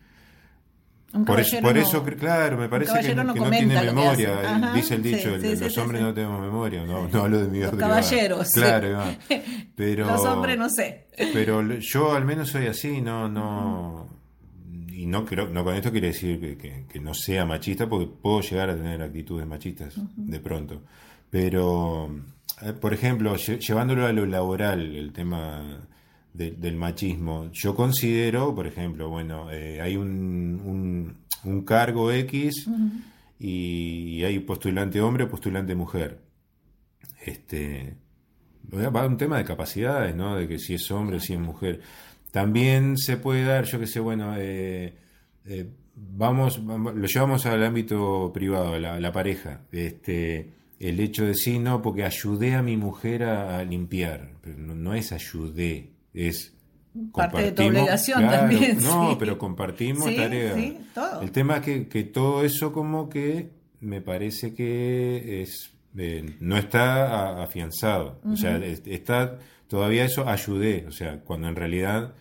por, 1.26 1.40
eso, 1.40 2.04
claro, 2.18 2.58
me 2.58 2.68
parece 2.68 3.00
que, 3.00 3.14
no, 3.14 3.32
tiene 3.32 3.82
memoria. 3.82 4.72
dice 4.74 4.94
el 4.94 5.02
dicho, 5.02 5.36
los 5.36 5.78
hombres 5.78 6.02
no 6.02 6.14
tenemos 6.14 6.40
memoria. 6.40 6.84
No, 6.84 7.08
no 7.08 7.22
hablo 7.22 7.40
de 7.40 7.48
mi 7.48 7.60
Los 7.60 7.74
caballeros. 7.74 8.50
Claro, 8.50 9.04
pero. 9.74 10.06
Los 10.06 10.24
hombres 10.24 10.58
no 10.58 10.68
sé. 10.68 11.06
Pero 11.32 11.62
yo 11.78 12.14
al 12.14 12.24
menos 12.24 12.50
soy 12.50 12.66
así, 12.66 13.00
no. 13.00 13.28
no 13.28 14.18
y 14.98 15.06
no 15.06 15.24
creo, 15.24 15.48
no 15.48 15.62
con 15.62 15.76
esto 15.76 15.92
quiere 15.92 16.08
decir 16.08 16.58
que, 16.58 17.00
no 17.00 17.14
sea 17.14 17.46
machista, 17.46 17.88
porque 17.88 18.10
puedo 18.20 18.40
llegar 18.40 18.70
a 18.70 18.74
tener 18.74 19.00
actitudes 19.00 19.46
machistas 19.46 19.94
de 20.16 20.40
pronto 20.40 20.82
Pero, 21.30 22.10
eh, 22.10 22.22
por 22.80 22.94
ejemplo, 22.94 23.36
llevándolo 23.36 24.06
a 24.06 24.12
lo 24.12 24.26
laboral, 24.26 24.96
el 24.96 25.12
tema 25.12 25.88
del 26.32 26.76
machismo, 26.76 27.50
yo 27.52 27.74
considero, 27.74 28.54
por 28.54 28.66
ejemplo, 28.66 29.08
bueno, 29.08 29.50
eh, 29.50 29.80
hay 29.80 29.96
un, 29.96 31.16
un, 31.44 31.64
cargo 31.64 32.12
X 32.12 32.68
y 33.40 34.22
hay 34.22 34.38
postulante 34.40 35.00
hombre, 35.00 35.26
postulante 35.26 35.74
mujer. 35.74 36.20
Este, 37.24 37.96
va 38.72 39.06
un 39.06 39.16
tema 39.16 39.38
de 39.38 39.44
capacidades, 39.44 40.14
¿no? 40.14 40.36
De 40.36 40.46
que 40.46 40.58
si 40.58 40.74
es 40.74 40.90
hombre 40.90 41.16
o 41.16 41.20
si 41.20 41.34
es 41.34 41.40
mujer. 41.40 41.80
También 42.30 42.96
se 42.96 43.16
puede 43.16 43.44
dar, 43.44 43.64
yo 43.64 43.80
que 43.80 43.86
sé, 43.86 43.98
bueno, 43.98 44.34
eh, 44.36 44.94
eh, 45.46 45.70
vamos, 45.94 46.58
lo 46.58 47.06
llevamos 47.06 47.46
al 47.46 47.64
ámbito 47.64 48.30
privado, 48.32 48.78
la, 48.78 49.00
la 49.00 49.12
pareja. 49.12 49.62
Este, 49.72 50.57
el 50.80 51.00
hecho 51.00 51.24
de 51.24 51.34
sí, 51.34 51.58
no, 51.58 51.82
porque 51.82 52.04
ayudé 52.04 52.54
a 52.54 52.62
mi 52.62 52.76
mujer 52.76 53.24
a, 53.24 53.62
limpiar. 53.64 54.30
Pero 54.40 54.58
no, 54.58 54.94
es 54.94 55.12
ayudé, 55.12 55.90
es 56.14 56.54
parte 57.12 57.42
de 57.42 57.52
tu 57.52 57.62
obligación 57.64 58.22
también. 58.28 58.78
No, 58.82 59.16
pero 59.18 59.38
compartimos 59.38 60.14
tareas. 60.14 60.56
El 61.20 61.30
tema 61.30 61.56
es 61.56 61.62
que, 61.62 61.88
que, 61.88 62.04
todo 62.04 62.44
eso 62.44 62.72
como 62.72 63.08
que 63.08 63.50
me 63.80 64.00
parece 64.00 64.54
que 64.54 65.42
es 65.42 65.72
eh, 65.96 66.36
no 66.40 66.56
está 66.56 67.42
afianzado. 67.42 68.20
O 68.24 68.36
sea, 68.36 68.56
está 68.58 69.38
todavía 69.66 70.04
eso 70.04 70.28
ayudé. 70.28 70.86
O 70.86 70.92
sea, 70.92 71.20
cuando 71.20 71.48
en 71.48 71.56
realidad 71.56 72.14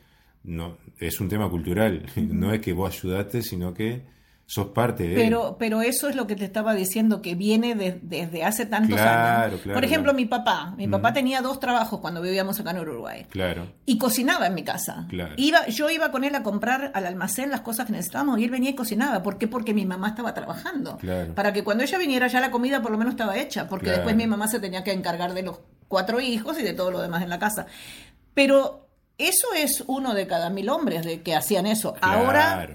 no 0.44 0.78
es 1.00 1.20
un 1.20 1.30
tema 1.30 1.50
cultural. 1.50 2.06
No 2.16 2.54
es 2.54 2.62
que 2.62 2.74
vos 2.74 2.96
ayudaste, 2.96 3.42
sino 3.42 3.74
que 3.74 4.04
sos 4.50 4.68
parte 4.68 5.06
de 5.06 5.16
pero, 5.16 5.58
Pero 5.60 5.82
eso 5.82 6.08
es 6.08 6.16
lo 6.16 6.26
que 6.26 6.38
te 6.38 6.46
estaba 6.46 6.74
diciendo, 6.74 7.22
que 7.22 7.36
viene 7.36 7.76
desde 7.76 8.46
hace 8.46 8.66
tantos 8.66 8.98
años. 8.98 9.60
Por 9.62 9.84
ejemplo, 9.84 10.14
mi 10.14 10.26
papá. 10.26 10.74
Mi 10.78 10.88
papá 10.88 11.12
tenía 11.12 11.42
dos 11.42 11.60
trabajos 11.60 12.00
cuando 12.00 12.22
vivíamos 12.22 12.58
acá 12.60 12.72
en 12.72 12.80
Uruguay. 12.80 13.26
Claro. 13.30 13.68
Y 13.86 13.98
cocinaba 13.98 14.48
en 14.48 14.56
mi 14.56 14.64
casa. 14.64 15.06
Iba, 15.36 15.68
yo 15.68 15.90
iba 15.90 16.12
con 16.12 16.24
él 16.24 16.34
a 16.34 16.44
comprar 16.44 16.92
al 16.96 17.06
almacén 17.06 17.50
las 17.52 17.60
cosas 17.60 17.88
que 17.88 17.92
necesitábamos 17.92 18.40
y 18.40 18.46
él 18.46 18.50
venía 18.50 18.70
y 18.70 18.76
cocinaba. 18.76 19.22
¿Por 19.22 19.38
qué? 19.38 19.50
Porque 19.50 19.74
mi 19.74 19.86
mamá 19.86 20.10
estaba 20.10 20.34
trabajando. 20.34 20.98
Para 21.36 21.52
que 21.52 21.66
cuando 21.66 21.84
ella 21.84 21.98
viniera 21.98 22.28
ya 22.28 22.40
la 22.40 22.50
comida 22.50 22.82
por 22.82 22.92
lo 22.92 22.98
menos 22.98 23.16
estaba 23.16 23.38
hecha, 23.38 23.68
porque 23.68 23.90
después 23.92 24.16
mi 24.16 24.28
mamá 24.28 24.48
se 24.48 24.62
tenía 24.62 24.82
que 24.82 24.94
encargar 24.94 25.34
de 25.34 25.44
los 25.44 25.60
cuatro 25.90 26.22
hijos 26.22 26.58
y 26.58 26.64
de 26.64 26.74
todo 26.74 26.92
lo 26.92 27.02
demás 27.02 27.22
en 27.22 27.30
la 27.30 27.40
casa. 27.40 27.66
Pero 28.34 28.88
eso 29.18 29.48
es 29.58 29.84
uno 29.88 30.14
de 30.14 30.26
cada 30.26 30.50
mil 30.50 30.70
hombres 30.70 31.04
de 31.04 31.22
que 31.22 31.36
hacían 31.36 31.68
eso. 31.68 31.96
Ahora... 32.00 32.70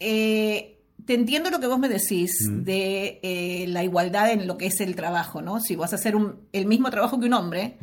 Eh, 0.00 0.77
te 1.08 1.14
entiendo 1.14 1.48
lo 1.48 1.58
que 1.58 1.66
vos 1.66 1.78
me 1.78 1.88
decís 1.88 2.36
de 2.50 3.18
eh, 3.22 3.64
la 3.68 3.82
igualdad 3.82 4.30
en 4.30 4.46
lo 4.46 4.58
que 4.58 4.66
es 4.66 4.78
el 4.82 4.94
trabajo, 4.94 5.40
¿no? 5.40 5.58
Si 5.58 5.74
vas 5.74 5.94
a 5.94 5.96
hacer 5.96 6.14
el 6.52 6.66
mismo 6.66 6.90
trabajo 6.90 7.18
que 7.18 7.24
un 7.24 7.32
hombre, 7.32 7.78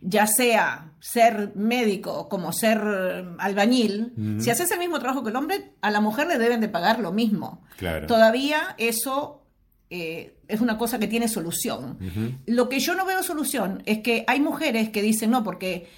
ya 0.00 0.28
sea 0.28 0.92
ser 1.00 1.50
médico 1.56 2.28
como 2.28 2.52
ser 2.52 2.78
albañil, 3.40 4.12
si 4.38 4.50
haces 4.50 4.70
el 4.70 4.78
mismo 4.78 5.00
trabajo 5.00 5.24
que 5.24 5.30
el 5.30 5.34
hombre, 5.34 5.72
a 5.80 5.90
la 5.90 6.00
mujer 6.00 6.28
le 6.28 6.38
deben 6.38 6.60
de 6.60 6.68
pagar 6.68 7.00
lo 7.00 7.10
mismo. 7.10 7.64
Claro. 7.78 8.06
Todavía 8.06 8.76
eso 8.78 9.42
eh, 9.90 10.36
es 10.46 10.60
una 10.60 10.78
cosa 10.78 11.00
que 11.00 11.08
tiene 11.08 11.26
solución. 11.26 11.98
Lo 12.46 12.68
que 12.68 12.78
yo 12.78 12.94
no 12.94 13.04
veo 13.04 13.24
solución 13.24 13.82
es 13.86 14.04
que 14.04 14.22
hay 14.28 14.38
mujeres 14.38 14.90
que 14.90 15.02
dicen, 15.02 15.32
no, 15.32 15.42
porque, 15.42 15.88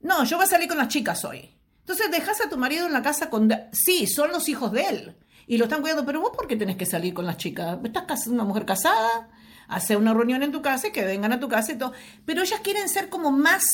no, 0.00 0.24
yo 0.24 0.36
voy 0.36 0.46
a 0.46 0.48
salir 0.48 0.66
con 0.66 0.78
las 0.78 0.88
chicas 0.88 1.24
hoy. 1.24 1.48
Entonces 1.78 2.10
dejas 2.10 2.40
a 2.40 2.48
tu 2.48 2.58
marido 2.58 2.88
en 2.88 2.92
la 2.92 3.02
casa 3.02 3.30
con... 3.30 3.54
Sí, 3.70 4.08
son 4.08 4.32
los 4.32 4.48
hijos 4.48 4.72
de 4.72 4.82
él 4.88 5.16
y 5.46 5.58
lo 5.58 5.64
están 5.64 5.80
cuidando, 5.80 6.04
pero 6.04 6.20
vos 6.20 6.32
por 6.34 6.46
qué 6.46 6.56
tenés 6.56 6.76
que 6.76 6.86
salir 6.86 7.12
con 7.14 7.26
las 7.26 7.36
chicas? 7.36 7.78
Estás 7.84 8.26
una 8.26 8.44
mujer 8.44 8.64
casada, 8.64 9.28
hace 9.68 9.96
una 9.96 10.14
reunión 10.14 10.42
en 10.42 10.52
tu 10.52 10.62
casa 10.62 10.88
y 10.88 10.92
que 10.92 11.04
vengan 11.04 11.32
a 11.32 11.40
tu 11.40 11.48
casa 11.48 11.72
y 11.72 11.78
todo. 11.78 11.92
Pero 12.24 12.42
ellas 12.42 12.60
quieren 12.60 12.88
ser 12.88 13.08
como 13.08 13.30
más 13.30 13.64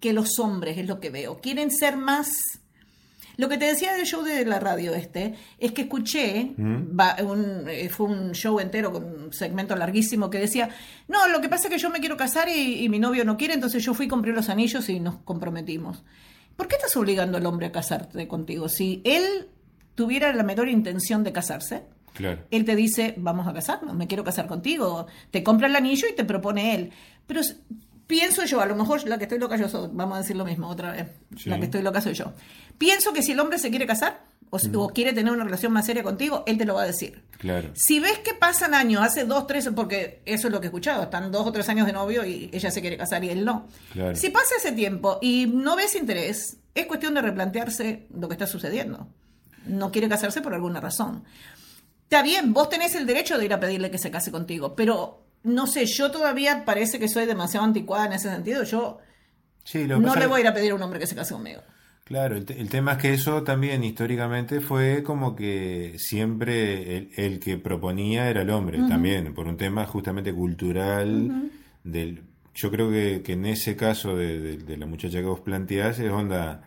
que 0.00 0.12
los 0.12 0.38
hombres, 0.38 0.78
es 0.78 0.86
lo 0.86 1.00
que 1.00 1.10
veo. 1.10 1.40
Quieren 1.40 1.70
ser 1.70 1.96
más... 1.96 2.28
Lo 3.38 3.48
que 3.48 3.56
te 3.56 3.64
decía 3.64 3.94
del 3.94 4.04
show 4.04 4.22
de 4.22 4.44
la 4.44 4.60
radio 4.60 4.94
este, 4.94 5.34
es 5.58 5.72
que 5.72 5.82
escuché, 5.82 6.52
mm. 6.54 6.98
eh, 7.68 7.88
fue 7.88 8.06
un 8.06 8.32
show 8.32 8.60
entero 8.60 8.92
con 8.92 9.04
un 9.04 9.32
segmento 9.32 9.74
larguísimo 9.74 10.28
que 10.28 10.38
decía, 10.38 10.68
no, 11.08 11.26
lo 11.28 11.40
que 11.40 11.48
pasa 11.48 11.68
es 11.68 11.74
que 11.74 11.78
yo 11.78 11.88
me 11.88 12.00
quiero 12.00 12.18
casar 12.18 12.50
y, 12.50 12.84
y 12.84 12.88
mi 12.90 12.98
novio 12.98 13.24
no 13.24 13.38
quiere, 13.38 13.54
entonces 13.54 13.82
yo 13.82 13.94
fui, 13.94 14.06
compré 14.06 14.32
los 14.32 14.50
anillos 14.50 14.86
y 14.90 15.00
nos 15.00 15.16
comprometimos. 15.16 16.04
¿Por 16.56 16.68
qué 16.68 16.76
estás 16.76 16.94
obligando 16.98 17.38
al 17.38 17.46
hombre 17.46 17.68
a 17.68 17.72
casarte 17.72 18.28
contigo? 18.28 18.68
Si 18.68 19.00
él 19.04 19.48
tuviera 19.94 20.32
la 20.32 20.42
menor 20.42 20.68
intención 20.68 21.24
de 21.24 21.32
casarse, 21.32 21.82
él 22.50 22.64
te 22.64 22.76
dice, 22.76 23.14
vamos 23.16 23.46
a 23.48 23.52
casarnos, 23.52 23.94
me 23.94 24.06
quiero 24.06 24.24
casar 24.24 24.46
contigo, 24.46 25.06
te 25.30 25.42
compra 25.42 25.66
el 25.66 25.76
anillo 25.76 26.06
y 26.10 26.14
te 26.14 26.24
propone 26.24 26.74
él. 26.74 26.90
Pero 27.26 27.40
pienso 28.06 28.44
yo, 28.44 28.60
a 28.60 28.66
lo 28.66 28.76
mejor 28.76 29.06
la 29.08 29.18
que 29.18 29.24
estoy 29.24 29.38
loca 29.38 29.56
yo 29.56 29.68
soy, 29.68 29.88
vamos 29.92 30.16
a 30.16 30.18
decir 30.20 30.36
lo 30.36 30.44
mismo 30.44 30.68
otra 30.68 30.92
vez, 30.92 31.08
la 31.46 31.58
que 31.58 31.64
estoy 31.64 31.82
loca 31.82 32.00
soy 32.00 32.14
yo. 32.14 32.32
Pienso 32.78 33.12
que 33.12 33.22
si 33.22 33.32
el 33.32 33.40
hombre 33.40 33.58
se 33.58 33.70
quiere 33.70 33.86
casar 33.86 34.24
o, 34.50 34.58
mm. 34.58 34.92
quiere 34.92 35.12
tener 35.14 35.32
una 35.32 35.44
relación 35.44 35.72
más 35.72 35.86
seria 35.86 36.02
contigo, 36.02 36.44
él 36.46 36.58
te 36.58 36.66
lo 36.66 36.74
va 36.74 36.82
a 36.82 36.86
decir. 36.86 37.22
Claro. 37.38 37.70
Si 37.74 38.00
ves 38.00 38.18
que 38.18 38.34
pasan 38.34 38.74
años, 38.74 39.00
hace 39.02 39.24
dos, 39.24 39.46
tres, 39.46 39.70
porque 39.74 40.20
eso 40.26 40.48
es 40.48 40.52
lo 40.52 40.60
que 40.60 40.66
he 40.66 40.68
escuchado, 40.68 41.04
están 41.04 41.32
dos 41.32 41.46
o 41.46 41.52
tres 41.52 41.68
años 41.70 41.86
de 41.86 41.94
novio 41.94 42.26
y 42.26 42.50
ella 42.52 42.70
se 42.70 42.82
quiere 42.82 42.98
casar 42.98 43.24
y 43.24 43.30
él 43.30 43.44
no. 43.44 43.66
Si 44.14 44.28
pasa 44.28 44.56
ese 44.58 44.72
tiempo 44.72 45.18
y 45.22 45.46
no 45.46 45.76
ves 45.76 45.94
interés, 45.94 46.58
es 46.74 46.86
cuestión 46.86 47.14
de 47.14 47.22
replantearse 47.22 48.06
lo 48.14 48.28
que 48.28 48.34
está 48.34 48.46
sucediendo 48.46 49.08
no 49.66 49.90
quiere 49.90 50.08
casarse 50.08 50.40
por 50.40 50.54
alguna 50.54 50.80
razón. 50.80 51.24
Está 52.04 52.22
bien, 52.22 52.52
vos 52.52 52.68
tenés 52.68 52.94
el 52.94 53.06
derecho 53.06 53.38
de 53.38 53.46
ir 53.46 53.54
a 53.54 53.60
pedirle 53.60 53.90
que 53.90 53.98
se 53.98 54.10
case 54.10 54.30
contigo, 54.30 54.74
pero 54.76 55.22
no 55.44 55.66
sé, 55.66 55.86
yo 55.86 56.10
todavía 56.10 56.64
parece 56.64 56.98
que 56.98 57.08
soy 57.08 57.26
demasiado 57.26 57.64
anticuada 57.66 58.06
en 58.06 58.12
ese 58.12 58.30
sentido. 58.30 58.64
Yo 58.64 58.98
no 59.74 60.14
le 60.16 60.26
voy 60.26 60.38
a 60.38 60.40
ir 60.40 60.48
a 60.48 60.54
pedir 60.54 60.72
a 60.72 60.74
un 60.74 60.82
hombre 60.82 61.00
que 61.00 61.06
se 61.06 61.14
case 61.14 61.34
conmigo. 61.34 61.62
Claro, 62.04 62.36
el, 62.36 62.68
tema 62.68 62.92
es 62.92 62.98
que 62.98 63.14
eso 63.14 63.42
también 63.42 63.84
históricamente 63.84 64.60
fue 64.60 65.02
como 65.02 65.34
que 65.34 65.94
siempre 65.98 67.08
el, 67.16 67.40
que 67.40 67.56
proponía 67.56 68.28
era 68.28 68.42
el 68.42 68.50
hombre, 68.50 68.78
también, 68.88 69.32
por 69.32 69.46
un 69.46 69.56
tema 69.56 69.86
justamente 69.86 70.34
cultural. 70.34 71.50
del, 71.84 72.22
yo 72.54 72.70
creo 72.70 72.90
que, 72.90 73.22
en 73.32 73.46
ese 73.46 73.76
caso 73.76 74.14
de, 74.16 74.58
de, 74.58 74.76
la 74.76 74.84
muchacha 74.84 75.20
que 75.20 75.24
vos 75.24 75.40
planteás 75.40 76.00
es 76.00 76.10
onda, 76.10 76.64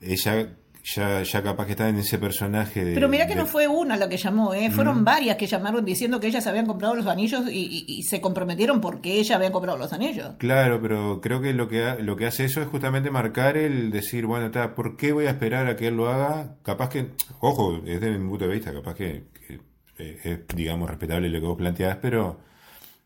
ella 0.00 0.54
ya, 0.86 1.22
ya 1.22 1.42
capaz 1.42 1.66
que 1.66 1.72
está 1.72 1.88
en 1.88 1.96
ese 1.96 2.16
personaje 2.16 2.84
de... 2.84 2.94
Pero 2.94 3.08
mira 3.08 3.26
que 3.26 3.34
no 3.34 3.44
fue 3.44 3.66
una 3.66 3.96
la 3.96 4.08
que 4.08 4.16
llamó, 4.16 4.54
¿eh? 4.54 4.70
fueron 4.70 5.04
varias 5.04 5.36
que 5.36 5.48
llamaron 5.48 5.84
diciendo 5.84 6.20
que 6.20 6.28
ellas 6.28 6.46
habían 6.46 6.64
comprado 6.66 6.94
los 6.94 7.06
anillos 7.06 7.42
y, 7.50 8.04
se 8.04 8.20
comprometieron 8.20 8.80
porque 8.80 9.18
ella 9.18 9.36
había 9.36 9.50
comprado 9.50 9.78
los 9.78 9.92
anillos. 9.92 10.34
Claro, 10.38 10.80
pero 10.80 11.20
creo 11.20 11.40
que 11.40 11.52
lo 11.54 11.66
que, 11.68 11.96
lo 12.00 12.14
que 12.16 12.26
hace 12.26 12.44
eso 12.44 12.62
es 12.62 12.68
justamente 12.68 13.10
marcar 13.10 13.56
el 13.56 13.90
decir, 13.90 14.26
bueno, 14.26 14.46
está, 14.46 14.76
¿por 14.76 14.96
qué 14.96 15.12
voy 15.12 15.26
a 15.26 15.30
esperar 15.30 15.66
a 15.66 15.74
que 15.74 15.88
él 15.88 15.96
lo 15.96 16.08
haga? 16.08 16.56
Capaz 16.62 16.90
que, 16.90 17.10
ojo, 17.40 17.82
es 17.84 18.00
de 18.00 18.16
mi 18.16 18.28
punto 18.28 18.46
de 18.46 18.54
vista, 18.54 18.72
capaz 18.72 18.94
que, 18.94 19.24
eh, 19.98 20.20
es, 20.22 20.56
digamos, 20.56 20.88
respetable 20.88 21.28
lo 21.28 21.40
que 21.40 21.46
vos 21.46 21.58
planteás, 21.58 21.98
pero... 22.00 22.38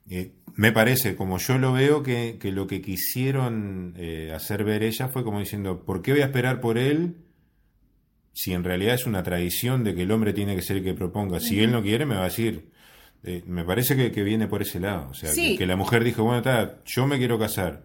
Eh, 0.09 0.33
me 0.57 0.73
parece, 0.73 1.15
como 1.15 1.39
yo 1.39 1.57
lo 1.57 1.73
veo, 1.73 2.03
que, 2.03 2.37
que 2.41 2.51
lo 2.51 2.67
que 2.67 2.83
quisieron 2.83 3.95
eh, 3.97 4.33
hacer 4.35 4.65
ver 4.65 4.83
ella 4.83 5.07
fue 5.07 5.23
como 5.23 5.39
diciendo, 5.39 5.85
¿por 5.85 6.03
qué 6.03 6.11
voy 6.11 6.23
a 6.23 6.25
esperar 6.25 6.61
por 6.61 6.79
él 6.79 7.17
si 8.33 8.53
en 8.53 8.65
realidad 8.65 8.95
es 8.95 9.07
una 9.07 9.23
tradición 9.23 9.85
de 9.85 9.95
que 9.95 10.03
el 10.03 10.11
hombre 10.11 10.33
tiene 10.33 10.55
que 10.57 10.63
ser 10.63 10.79
el 10.79 10.85
que 10.85 10.95
proponga. 10.95 11.41
Si 11.41 11.61
él 11.61 11.73
no 11.73 11.83
quiere, 11.83 12.07
me 12.07 12.15
va 12.15 12.23
a 12.23 12.25
decir. 12.25 12.71
Eh, 13.23 13.43
me 13.47 13.65
parece 13.65 14.11
que, 14.11 14.23
viene 14.23 14.47
por 14.47 14.63
ese 14.63 14.81
lado. 14.81 15.09
O 15.11 15.15
sea, 15.15 15.31
que, 15.35 15.67
la 15.67 15.77
mujer 15.77 16.05
dijo, 16.05 16.25
bueno, 16.25 16.39
está, 16.39 16.79
yo 16.87 17.07
me 17.07 17.19
quiero 17.19 17.39
casar. 17.39 17.83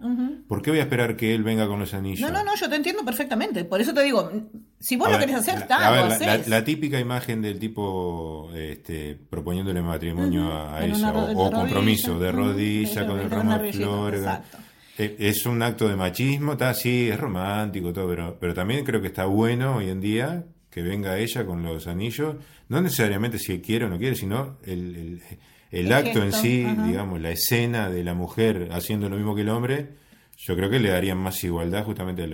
¿Por 0.47 0.61
qué 0.61 0.69
voy 0.69 0.79
a 0.79 0.83
esperar 0.83 1.17
que 1.17 1.35
él 1.35 1.43
venga 1.43 1.67
con 1.67 1.79
los 1.79 1.93
anillos? 1.93 2.21
No, 2.21 2.31
no, 2.31 2.43
no, 2.45 2.55
yo 2.55 2.69
te 2.69 2.75
entiendo 2.77 3.03
perfectamente. 3.03 3.65
Por 3.65 3.81
eso 3.81 3.93
te 3.93 4.03
digo, 4.03 4.31
si 4.79 4.95
vos 4.95 5.11
lo 5.11 5.19
querés 5.19 5.35
hacer, 5.35 5.57
está, 5.57 6.07
la, 6.07 6.41
la, 6.47 6.63
típica 6.63 6.99
imagen 6.99 7.41
del 7.41 7.59
tipo 7.59 8.49
este, 8.55 9.15
proponiéndole 9.29 9.81
matrimonio 9.81 10.53
a 10.53 10.85
ella, 10.85 11.11
o, 11.13 11.51
compromiso 11.51 12.17
de 12.17 12.31
rodilla 12.31 13.05
con 13.05 13.19
el 13.19 13.29
ramo 13.29 13.57
de 13.57 13.73
flores. 13.73 14.21
Eh, 14.25 14.39
es 14.97 15.45
un 15.45 15.61
acto 15.61 15.87
de 15.87 15.95
machismo, 15.95 16.53
está 16.53 16.73
sí, 16.73 17.09
es 17.09 17.19
romántico, 17.19 17.91
todo, 17.91 18.07
pero, 18.07 18.37
pero 18.39 18.53
también 18.53 18.85
creo 18.85 19.01
que 19.01 19.07
está 19.07 19.25
bueno 19.25 19.77
hoy 19.77 19.89
en 19.89 19.99
día 19.99 20.45
que 20.69 20.81
venga 20.81 21.17
ella 21.17 21.45
con 21.45 21.63
los 21.63 21.87
anillos, 21.87 22.35
no 22.67 22.81
necesariamente 22.81 23.39
si 23.39 23.61
quiere 23.61 23.85
o 23.85 23.89
no 23.89 23.97
quiere, 23.97 24.15
sino 24.15 24.57
el, 24.65 25.21
el, 25.71 25.93
acto 25.93 26.21
en 26.21 26.33
sí, 26.33 26.65
digamos, 26.85 27.21
la 27.21 27.31
escena 27.31 27.89
de 27.89 28.03
la 28.03 28.13
mujer 28.13 28.67
haciendo 28.71 29.07
lo 29.07 29.15
mismo 29.15 29.35
que 29.35 29.41
el 29.41 29.49
hombre, 29.49 29.93
yo 30.37 30.53
creo 30.55 30.69
que 30.69 30.79
le 30.79 30.89
darían 30.89 31.17
más 31.17 31.41
igualdad 31.45 31.85
justamente 31.85 32.23
a, 32.23 32.27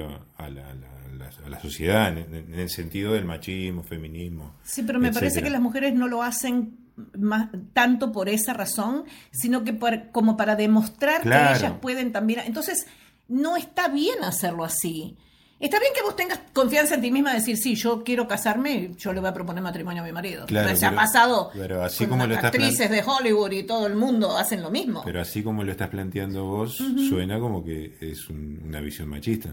a, 0.44 0.50
la, 0.50 0.70
a, 0.70 1.50
la, 1.50 1.60
sociedad, 1.60 2.18
en, 2.18 2.54
el 2.56 2.70
sentido 2.70 3.14
del 3.14 3.26
machismo, 3.26 3.84
feminismo. 3.84 4.56
Sí, 4.64 4.82
pero 4.82 5.00
me 5.00 5.12
parece 5.12 5.44
que 5.44 5.52
las 5.52 5.62
mujeres 5.62 5.94
no 5.94 6.08
lo 6.08 6.24
hacen 6.24 6.78
más, 7.18 7.50
tanto 7.74 8.12
por 8.12 8.30
esa 8.30 8.54
razón, 8.54 9.04
sino 9.32 9.64
que 9.64 9.78
como 10.12 10.38
para 10.38 10.56
demostrar 10.56 11.22
que 11.22 11.30
ellas 11.58 11.74
pueden 11.82 12.12
también. 12.12 12.42
Entonces, 12.46 12.86
no 13.28 13.58
está 13.58 13.88
bien 13.88 14.24
hacerlo 14.24 14.64
así. 14.64 15.16
Está 15.60 15.80
bien 15.80 15.92
que 15.96 16.02
vos 16.02 16.16
tengas 16.16 16.40
confianza 16.54 16.96
en 16.96 17.02
ti 17.02 17.12
misma 17.12 17.30
de 17.34 17.36
decir, 17.38 17.56
sí, 17.56 17.76
yo 17.76 18.04
quiero 18.04 18.28
casarme, 18.28 18.94
yo 18.98 19.14
le 19.14 19.20
voy 19.20 19.30
a 19.30 19.34
proponer 19.34 19.62
matrimonio 19.62 20.02
a 20.02 20.06
mi 20.06 20.12
marido. 20.12 20.48
Claro, 20.48 20.66
Pero 20.70 20.80
se 20.80 20.88
ha 20.88 20.96
pasado 20.96 21.52
pero 21.54 21.84
así 21.84 22.08
como 22.08 22.26
lo 22.26 22.34
estás 22.34 22.46
actrices 22.46 22.90
de 22.90 23.04
Hollywood 23.06 23.52
y 23.52 23.64
todo 23.64 23.86
el 23.86 23.96
mundo 23.96 24.36
hacen 24.36 24.64
lo 24.64 24.72
mismo. 24.72 25.04
Pero 25.06 25.22
así 25.22 25.44
como 25.44 25.64
lo 25.64 25.72
estás 25.72 25.90
planteando 25.90 26.46
vos, 26.46 26.78
suena 27.08 27.40
como 27.40 27.64
que 27.64 27.96
es 28.02 28.28
un- 28.30 28.60
una 28.66 28.82
visión 28.82 29.08
machista. 29.08 29.50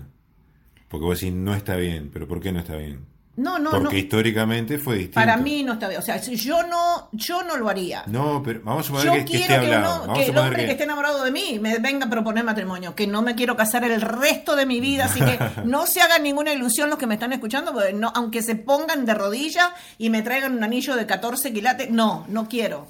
Porque 0.88 1.04
vos 1.04 1.20
decís, 1.20 1.34
no 1.34 1.54
está 1.54 1.76
bien, 1.76 2.08
pero 2.10 2.26
¿por 2.26 2.40
qué 2.40 2.52
no 2.52 2.60
está 2.60 2.76
bien? 2.76 3.04
No, 3.38 3.58
no, 3.58 3.70
Porque 3.70 3.94
no. 3.94 3.98
históricamente 3.98 4.78
fue 4.78 4.96
distinto. 4.96 5.14
Para 5.14 5.36
mí 5.36 5.62
no 5.62 5.74
está 5.74 5.88
bien. 5.88 6.00
O 6.00 6.04
sea, 6.04 6.20
yo 6.20 6.62
no, 6.64 7.08
yo 7.12 7.42
no 7.44 7.56
lo 7.56 7.68
haría. 7.68 8.02
No, 8.06 8.42
pero 8.44 8.60
vamos 8.64 8.84
a 8.84 8.86
suponer 8.88 9.06
Yo 9.06 9.12
que, 9.12 9.24
que 9.24 9.36
esté 9.38 9.46
quiero 9.46 9.62
que, 9.62 9.74
hablado. 9.74 9.94
uno- 9.94 10.00
Vamos 10.08 10.18
que 10.18 10.24
a 10.24 10.28
el 10.32 10.38
hombre 10.38 10.56
que... 10.60 10.66
que- 10.66 10.72
esté 10.72 10.84
enamorado 10.84 11.24
de 11.24 11.30
mí 11.30 11.58
me 11.60 11.78
venga 11.78 12.06
a 12.06 12.10
proponer 12.10 12.44
matrimonio, 12.44 12.94
que 12.94 13.06
no 13.06 13.22
me 13.22 13.34
quiero 13.34 13.56
casar 13.56 13.84
el 13.84 14.00
resto 14.00 14.56
de 14.56 14.66
mi 14.66 14.80
vida, 14.80 15.06
así 15.06 15.20
que 15.20 15.38
no 15.64 15.86
se 15.86 16.00
hagan 16.02 16.22
ninguna 16.22 16.52
ilusión 16.52 16.90
los 16.90 16.98
que 16.98 17.06
me 17.06 17.14
están 17.14 17.32
escuchando, 17.32 17.72
porque 17.72 17.92
no, 17.92 18.12
aunque 18.14 18.42
se 18.42 18.56
pongan 18.56 19.06
de 19.06 19.14
rodilla 19.14 19.72
y 19.98 20.10
me 20.10 20.22
traigan 20.22 20.52
un 20.56 20.64
anillo 20.64 20.96
de 20.96 21.06
14 21.06 21.52
quilates, 21.52 21.90
no, 21.90 22.24
no 22.28 22.48
quiero, 22.48 22.86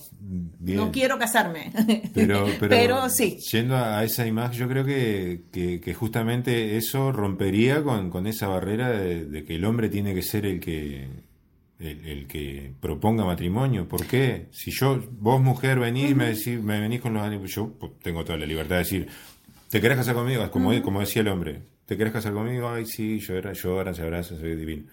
Bien. 0.68 0.78
no 0.78 0.92
quiero 0.92 1.18
casarme. 1.18 1.72
Pero, 2.14 2.46
pero, 2.58 2.68
Pero 2.68 3.08
sí. 3.08 3.38
Yendo 3.50 3.76
a 3.76 4.04
esa 4.04 4.26
imagen, 4.26 4.58
yo 4.58 4.68
creo 4.68 4.84
que, 4.84 5.42
que, 5.52 5.80
que 5.80 5.94
justamente 5.94 6.76
eso 6.76 7.12
rompería 7.12 7.82
con, 7.82 8.10
con 8.10 8.26
esa 8.26 8.48
barrera 8.48 8.90
de, 8.90 9.25
de 9.25 9.44
que 9.44 9.56
el 9.56 9.64
hombre 9.64 9.88
tiene 9.88 10.14
que 10.14 10.22
ser 10.22 10.46
el 10.46 10.60
que 10.60 11.08
el, 11.78 12.06
el 12.06 12.26
que 12.26 12.72
proponga 12.80 13.25
matrimonio. 13.25 13.88
¿Por 13.88 14.06
qué? 14.06 14.46
Si 14.50 14.70
yo, 14.70 15.02
vos 15.12 15.40
mujer, 15.40 15.78
venís, 15.78 16.14
me, 16.14 16.26
decís, 16.26 16.60
me 16.60 16.80
venís 16.80 17.00
con 17.00 17.14
los 17.14 17.22
ánimos, 17.22 17.50
yo 17.54 17.72
tengo 18.02 18.25
toda 18.25 18.38
la 18.38 18.46
libertad 18.46 18.76
de 18.76 18.82
decir, 18.82 19.08
¿te 19.70 19.80
querés 19.80 19.98
casar 19.98 20.14
conmigo? 20.14 20.42
Es 20.42 20.50
como, 20.50 20.80
como 20.82 21.00
decía 21.00 21.22
el 21.22 21.28
hombre, 21.28 21.62
¿te 21.87 21.96
querés 21.96 22.12
casar 22.12 22.32
conmigo? 22.32 22.68
Ay, 22.68 22.87
sí, 22.87 23.20
llora, 23.20 23.52
lloran, 23.52 23.94
se 23.94 24.02
abrazan, 24.02 24.38
soy 24.38 24.56
divino. 24.56 24.84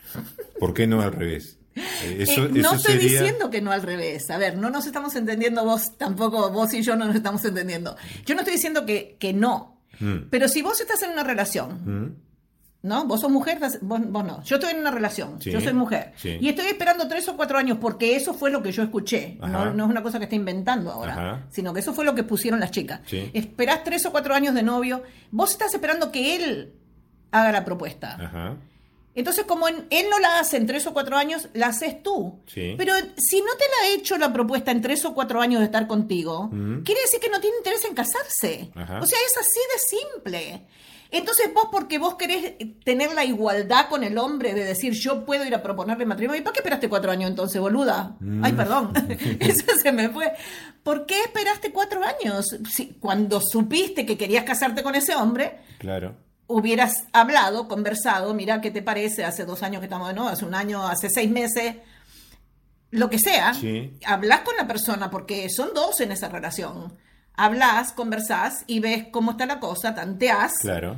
¿Por 0.59 0.73
qué 0.73 0.87
no 0.87 1.01
al 1.01 1.11
revés? 1.11 1.57
Eh, 1.75 2.17
Eso, 2.19 2.45
Eh, 2.45 2.49
no 2.51 2.59
eso 2.59 2.75
estoy 2.75 2.93
sería... 2.93 3.21
diciendo 3.21 3.49
que 3.49 3.61
no 3.61 3.71
al 3.71 3.81
revés. 3.81 4.29
A 4.29 4.37
ver, 4.37 4.57
no 4.57 4.69
nos 4.69 4.85
estamos 4.85 5.15
entendiendo 5.15 5.63
vos, 5.65 5.97
tampoco 5.97 6.49
vos 6.51 6.73
y 6.73 6.81
yo 6.81 6.95
no 6.95 7.05
nos 7.05 7.15
estamos 7.15 7.43
entendiendo. 7.45 7.95
Yo 8.25 8.33
no 8.35 8.41
estoy 8.41 8.53
diciendo 8.55 8.85
que, 8.85 9.17
que 9.19 9.33
no. 9.33 9.81
Mm. 9.99 10.29
Pero 10.29 10.47
si 10.47 10.61
vos 10.61 10.79
estás 10.79 11.01
en 11.03 11.11
una 11.11 11.23
relación, 11.23 11.81
¿Mm? 11.85 12.15
¿no? 12.83 13.05
Vos 13.05 13.21
sos 13.21 13.31
mujer, 13.31 13.59
vos, 13.59 13.77
vos 13.81 14.23
no. 14.25 14.43
Yo 14.43 14.55
estoy 14.57 14.71
en 14.73 14.79
una 14.79 14.91
relación, 14.91 15.41
Sí, 15.41 15.51
yo 15.51 15.59
soy 15.59 15.73
mujer. 15.73 16.13
sí. 16.17 16.37
Y 16.39 16.49
estoy 16.49 16.67
esperando 16.67 17.07
tres 17.07 17.27
o 17.29 17.35
cuatro 17.35 17.57
años 17.57 17.77
porque 17.81 18.15
eso 18.15 18.33
fue 18.33 18.51
lo 18.51 18.61
que 18.61 18.71
yo 18.71 18.83
escuché. 18.83 19.37
No, 19.41 19.73
no 19.73 19.85
es 19.85 19.89
una 19.89 20.03
cosa 20.03 20.17
que 20.19 20.25
esté 20.25 20.35
inventando 20.35 20.91
ahora, 20.91 21.13
Ajá. 21.13 21.43
sino 21.49 21.73
que 21.73 21.79
eso 21.79 21.93
fue 21.93 22.05
lo 22.05 22.13
que 22.15 22.23
pusieron 22.23 22.59
las 22.59 22.71
chicas. 22.71 23.01
Sí. 23.07 23.31
Esperás 23.33 23.83
tres 23.83 24.05
o 24.05 24.11
cuatro 24.11 24.33
años 24.35 24.53
de 24.53 24.63
novio, 24.63 25.01
vos 25.31 25.51
estás 25.51 25.73
esperando 25.73 26.11
que 26.11 26.35
él 26.35 26.73
haga 27.31 27.51
la 27.51 27.65
propuesta. 27.65 28.15
Ajá. 28.21 28.55
Entonces, 29.15 29.45
como 29.45 29.67
en- 29.67 29.87
él 29.89 30.07
no 30.09 30.19
la 30.19 30.39
hace 30.39 30.57
en 30.57 30.67
tres 30.67 30.85
o 30.87 30.93
cuatro 30.93 31.15
años, 31.17 31.47
la 31.53 31.67
haces 31.67 32.03
tú. 32.03 32.41
Sí. 32.47 32.75
Pero 32.77 32.93
si 33.17 33.39
no 33.41 33.51
te 33.57 33.63
la 33.65 33.87
ha 33.87 33.93
hecho 33.95 34.17
la 34.17 34.31
propuesta 34.33 34.71
en 34.71 34.81
tres 34.81 35.05
o 35.05 35.13
cuatro 35.13 35.41
años 35.41 35.59
de 35.61 35.65
estar 35.65 35.87
contigo, 35.87 36.49
Mm. 36.51 36.83
quiere 36.83 37.01
decir 37.01 37.19
que 37.19 37.29
no 37.29 37.39
tiene 37.39 37.57
interés 37.57 37.83
en 37.85 37.95
casarse. 37.95 38.71
Ajá. 38.75 38.99
O 39.01 39.05
sea, 39.05 39.17
es 39.25 39.37
así 39.37 39.59
de 39.73 39.97
simple. 40.19 40.65
Entonces 41.11 41.53
vos, 41.53 41.69
porque 41.71 41.97
vos 41.97 42.15
querés 42.15 42.55
tener 42.83 43.13
la 43.13 43.23
igualdad 43.23 43.87
con 43.87 44.03
el 44.03 44.17
hombre 44.17 44.53
de 44.53 44.65
decir 44.65 44.91
yo 44.93 45.23
puedo 45.23 45.45
ir 45.45 45.53
a 45.55 45.63
proponerle 45.63 46.05
matrimonio, 46.05 46.41
¿y 46.41 46.43
para 46.43 46.51
qué 46.53 46.59
esperaste 46.59 46.89
cuatro 46.89 47.11
años 47.11 47.29
entonces, 47.29 47.61
boluda? 47.61 48.17
Mm. 48.19 48.43
Ay, 48.43 48.51
perdón, 48.53 48.91
eso 49.39 49.65
se 49.81 49.91
me 49.93 50.09
fue. 50.09 50.33
¿Por 50.83 51.05
qué 51.05 51.21
esperaste 51.21 51.71
cuatro 51.71 52.01
años? 52.03 52.57
Si, 52.69 52.95
cuando 52.99 53.39
supiste 53.39 54.05
que 54.05 54.17
querías 54.17 54.43
casarte 54.43 54.83
con 54.83 54.95
ese 54.95 55.15
hombre, 55.15 55.59
Claro. 55.77 56.17
Hubieras 56.47 57.05
hablado, 57.13 57.67
conversado, 57.67 58.33
mira 58.33 58.61
qué 58.61 58.71
te 58.71 58.81
parece, 58.81 59.25
hace 59.25 59.45
dos 59.45 59.63
años 59.63 59.79
que 59.79 59.85
estamos 59.85 60.07
de 60.09 60.13
nuevo, 60.13 60.29
hace 60.29 60.45
un 60.45 60.53
año, 60.55 60.85
hace 60.87 61.09
seis 61.09 61.29
meses, 61.29 61.75
lo 62.91 63.09
que 63.09 63.19
sea, 63.19 63.53
Sí. 63.53 63.91
hablas 64.05 64.41
con 64.41 64.55
la 64.55 64.67
persona, 64.67 65.09
porque 65.09 65.49
son 65.49 65.69
dos 65.73 65.99
en 66.01 66.11
esa 66.11 66.29
relación. 66.29 66.93
Hablas, 67.35 67.91
conversás 67.91 68.63
y 68.67 68.79
ves 68.79 69.07
cómo 69.11 69.31
está 69.31 69.45
la 69.45 69.59
cosa, 69.59 69.93
tanteás 69.95 70.53
Claro. 70.61 70.95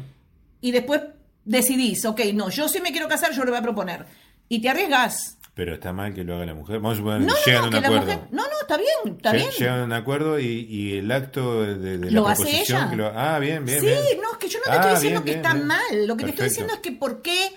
y 0.61 0.71
después 0.71 1.01
decidís, 1.45 2.05
ok, 2.05 2.19
no, 2.33 2.49
yo 2.49 2.67
sí 2.67 2.81
me 2.81 2.91
quiero 2.91 3.07
casar, 3.07 3.31
yo 3.31 3.43
le 3.45 3.51
voy 3.51 3.59
a 3.59 3.63
proponer. 3.63 4.05
Y 4.49 4.61
te 4.61 4.69
arriesgas. 4.69 5.36
Pero 5.57 5.73
está 5.73 5.91
mal 5.91 6.13
que 6.13 6.23
lo 6.23 6.35
haga 6.35 6.45
la 6.45 6.53
mujer. 6.53 6.75
Vamos 6.77 6.93
a 6.93 6.97
suponer 6.97 7.21
No, 7.21 7.33
que 7.33 7.39
no, 7.39 7.45
llegan 7.45 7.63
a 7.63 7.69
no, 7.71 7.77
un 7.79 7.83
acuerdo. 7.85 8.05
mujer. 8.05 8.19
No, 8.31 8.43
no, 8.43 8.61
está 8.61 8.77
bien, 8.77 9.15
está 9.17 9.31
bien. 9.33 9.49
Llegan 9.57 9.79
a 9.79 9.83
un 9.85 9.91
acuerdo 9.93 10.39
y, 10.39 10.45
y 10.69 10.97
el 10.99 11.11
acto 11.11 11.63
de, 11.63 11.97
de 11.97 12.11
la 12.11 12.11
Lo 12.11 12.27
hace 12.27 12.61
ella. 12.61 12.89
que 12.91 12.95
lo- 12.95 13.11
ah, 13.13 13.39
bien, 13.39 13.65
bien. 13.65 13.79
sí, 13.81 13.87
bien. 13.87 14.01
no, 14.21 14.31
es 14.33 14.37
que 14.37 14.47
yo 14.49 14.59
no 14.59 14.65
te 14.65 14.71
Ah, 14.71 14.75
estoy 14.75 14.93
diciendo 14.93 15.21
bien, 15.23 15.41
que 15.41 15.47
está 15.47 15.55
mal. 15.55 15.81
Lo 16.07 16.15
que 16.15 16.23
te 16.25 16.29
estoy 16.29 16.49
diciendo 16.49 16.73
es 16.73 16.79
que 16.79 16.91
por 16.93 17.21
qué 17.23 17.49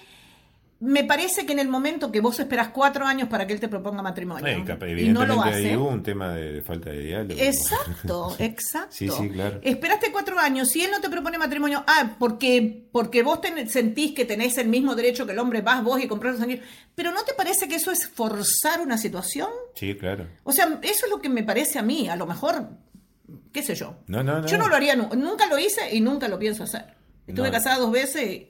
me 0.82 1.04
parece 1.04 1.44
que 1.44 1.52
en 1.52 1.58
el 1.58 1.68
momento 1.68 2.10
que 2.10 2.20
vos 2.20 2.40
esperás 2.40 2.68
cuatro 2.68 3.04
años 3.04 3.28
para 3.28 3.46
que 3.46 3.52
él 3.52 3.60
te 3.60 3.68
proponga 3.68 4.00
matrimonio 4.02 4.48
y 4.96 5.08
no 5.10 5.26
lo 5.26 5.42
hace. 5.42 5.76
hubo 5.76 5.88
un 5.88 6.02
tema 6.02 6.32
de, 6.34 6.52
de 6.52 6.62
falta 6.62 6.88
de 6.90 7.00
diálogo. 7.00 7.38
Exacto, 7.38 8.34
exacto. 8.38 8.92
Sí, 8.94 9.08
sí, 9.08 9.28
claro. 9.28 9.60
Esperaste 9.62 10.10
cuatro 10.10 10.38
años, 10.38 10.70
si 10.70 10.82
él 10.82 10.90
no 10.90 11.00
te 11.02 11.10
propone 11.10 11.36
matrimonio, 11.36 11.84
ah, 11.86 12.16
porque, 12.18 12.86
porque 12.92 13.22
vos 13.22 13.40
ten- 13.42 13.68
sentís 13.68 14.12
que 14.14 14.24
tenés 14.24 14.56
el 14.58 14.68
mismo 14.68 14.94
derecho 14.94 15.26
que 15.26 15.32
el 15.32 15.38
hombre, 15.38 15.60
vas 15.60 15.84
vos 15.84 16.02
y 16.02 16.08
compras 16.08 16.34
los 16.34 16.42
anillos. 16.42 16.64
Pero 16.94 17.12
¿no 17.12 17.22
te 17.24 17.34
parece 17.34 17.68
que 17.68 17.74
eso 17.74 17.90
es 17.90 18.08
forzar 18.08 18.80
una 18.80 18.96
situación? 18.96 19.50
Sí, 19.74 19.94
claro. 19.96 20.28
O 20.44 20.52
sea, 20.52 20.64
eso 20.82 21.04
es 21.06 21.10
lo 21.10 21.20
que 21.20 21.28
me 21.28 21.42
parece 21.42 21.78
a 21.78 21.82
mí, 21.82 22.08
a 22.08 22.16
lo 22.16 22.26
mejor, 22.26 22.68
qué 23.52 23.62
sé 23.62 23.74
yo. 23.74 23.96
No, 24.06 24.22
no, 24.22 24.40
no. 24.40 24.46
Yo 24.46 24.56
no 24.56 24.66
lo 24.68 24.76
haría, 24.76 24.96
nu- 24.96 25.10
nunca 25.14 25.46
lo 25.46 25.58
hice 25.58 25.94
y 25.94 26.00
nunca 26.00 26.26
lo 26.28 26.38
pienso 26.38 26.64
hacer. 26.64 26.98
Estuve 27.26 27.46
No. 27.48 27.52
casada 27.52 27.76
dos 27.78 27.92
veces 27.92 28.44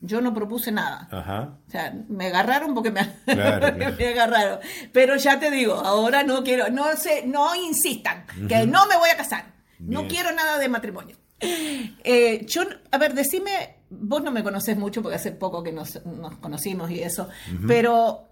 yo 0.00 0.20
no 0.20 0.32
propuse 0.34 0.70
nada. 0.72 1.08
Ajá. 1.10 1.56
O 1.66 1.70
sea, 1.70 1.94
me 2.08 2.26
agarraron 2.26 2.74
porque 2.74 2.90
me, 2.90 3.00
Claro, 3.24 3.74
claro. 3.76 3.94
me 3.98 4.06
agarraron. 4.08 4.58
Pero 4.92 5.16
ya 5.16 5.38
te 5.40 5.50
digo, 5.50 5.74
ahora 5.74 6.22
no 6.22 6.44
quiero, 6.44 6.68
no 6.70 6.94
sé, 6.96 7.24
no 7.26 7.54
insistan, 7.54 8.24
que 8.48 8.66
no 8.66 8.86
me 8.86 8.96
voy 8.96 9.10
a 9.10 9.16
casar. 9.16 9.46
No 9.78 10.00
Bien. 10.00 10.10
quiero 10.10 10.32
nada 10.32 10.58
de 10.58 10.68
matrimonio. 10.68 11.16
Eh, 11.40 12.46
yo, 12.46 12.62
a 12.90 12.98
ver, 12.98 13.12
decime, 13.14 13.76
vos 13.90 14.22
no 14.22 14.30
me 14.30 14.42
conocés 14.42 14.76
mucho 14.76 15.02
porque 15.02 15.16
hace 15.16 15.32
poco 15.32 15.62
que 15.62 15.72
nos, 15.72 16.04
nos 16.06 16.36
conocimos 16.38 16.90
y 16.90 17.02
eso, 17.02 17.28
pero 17.66 18.22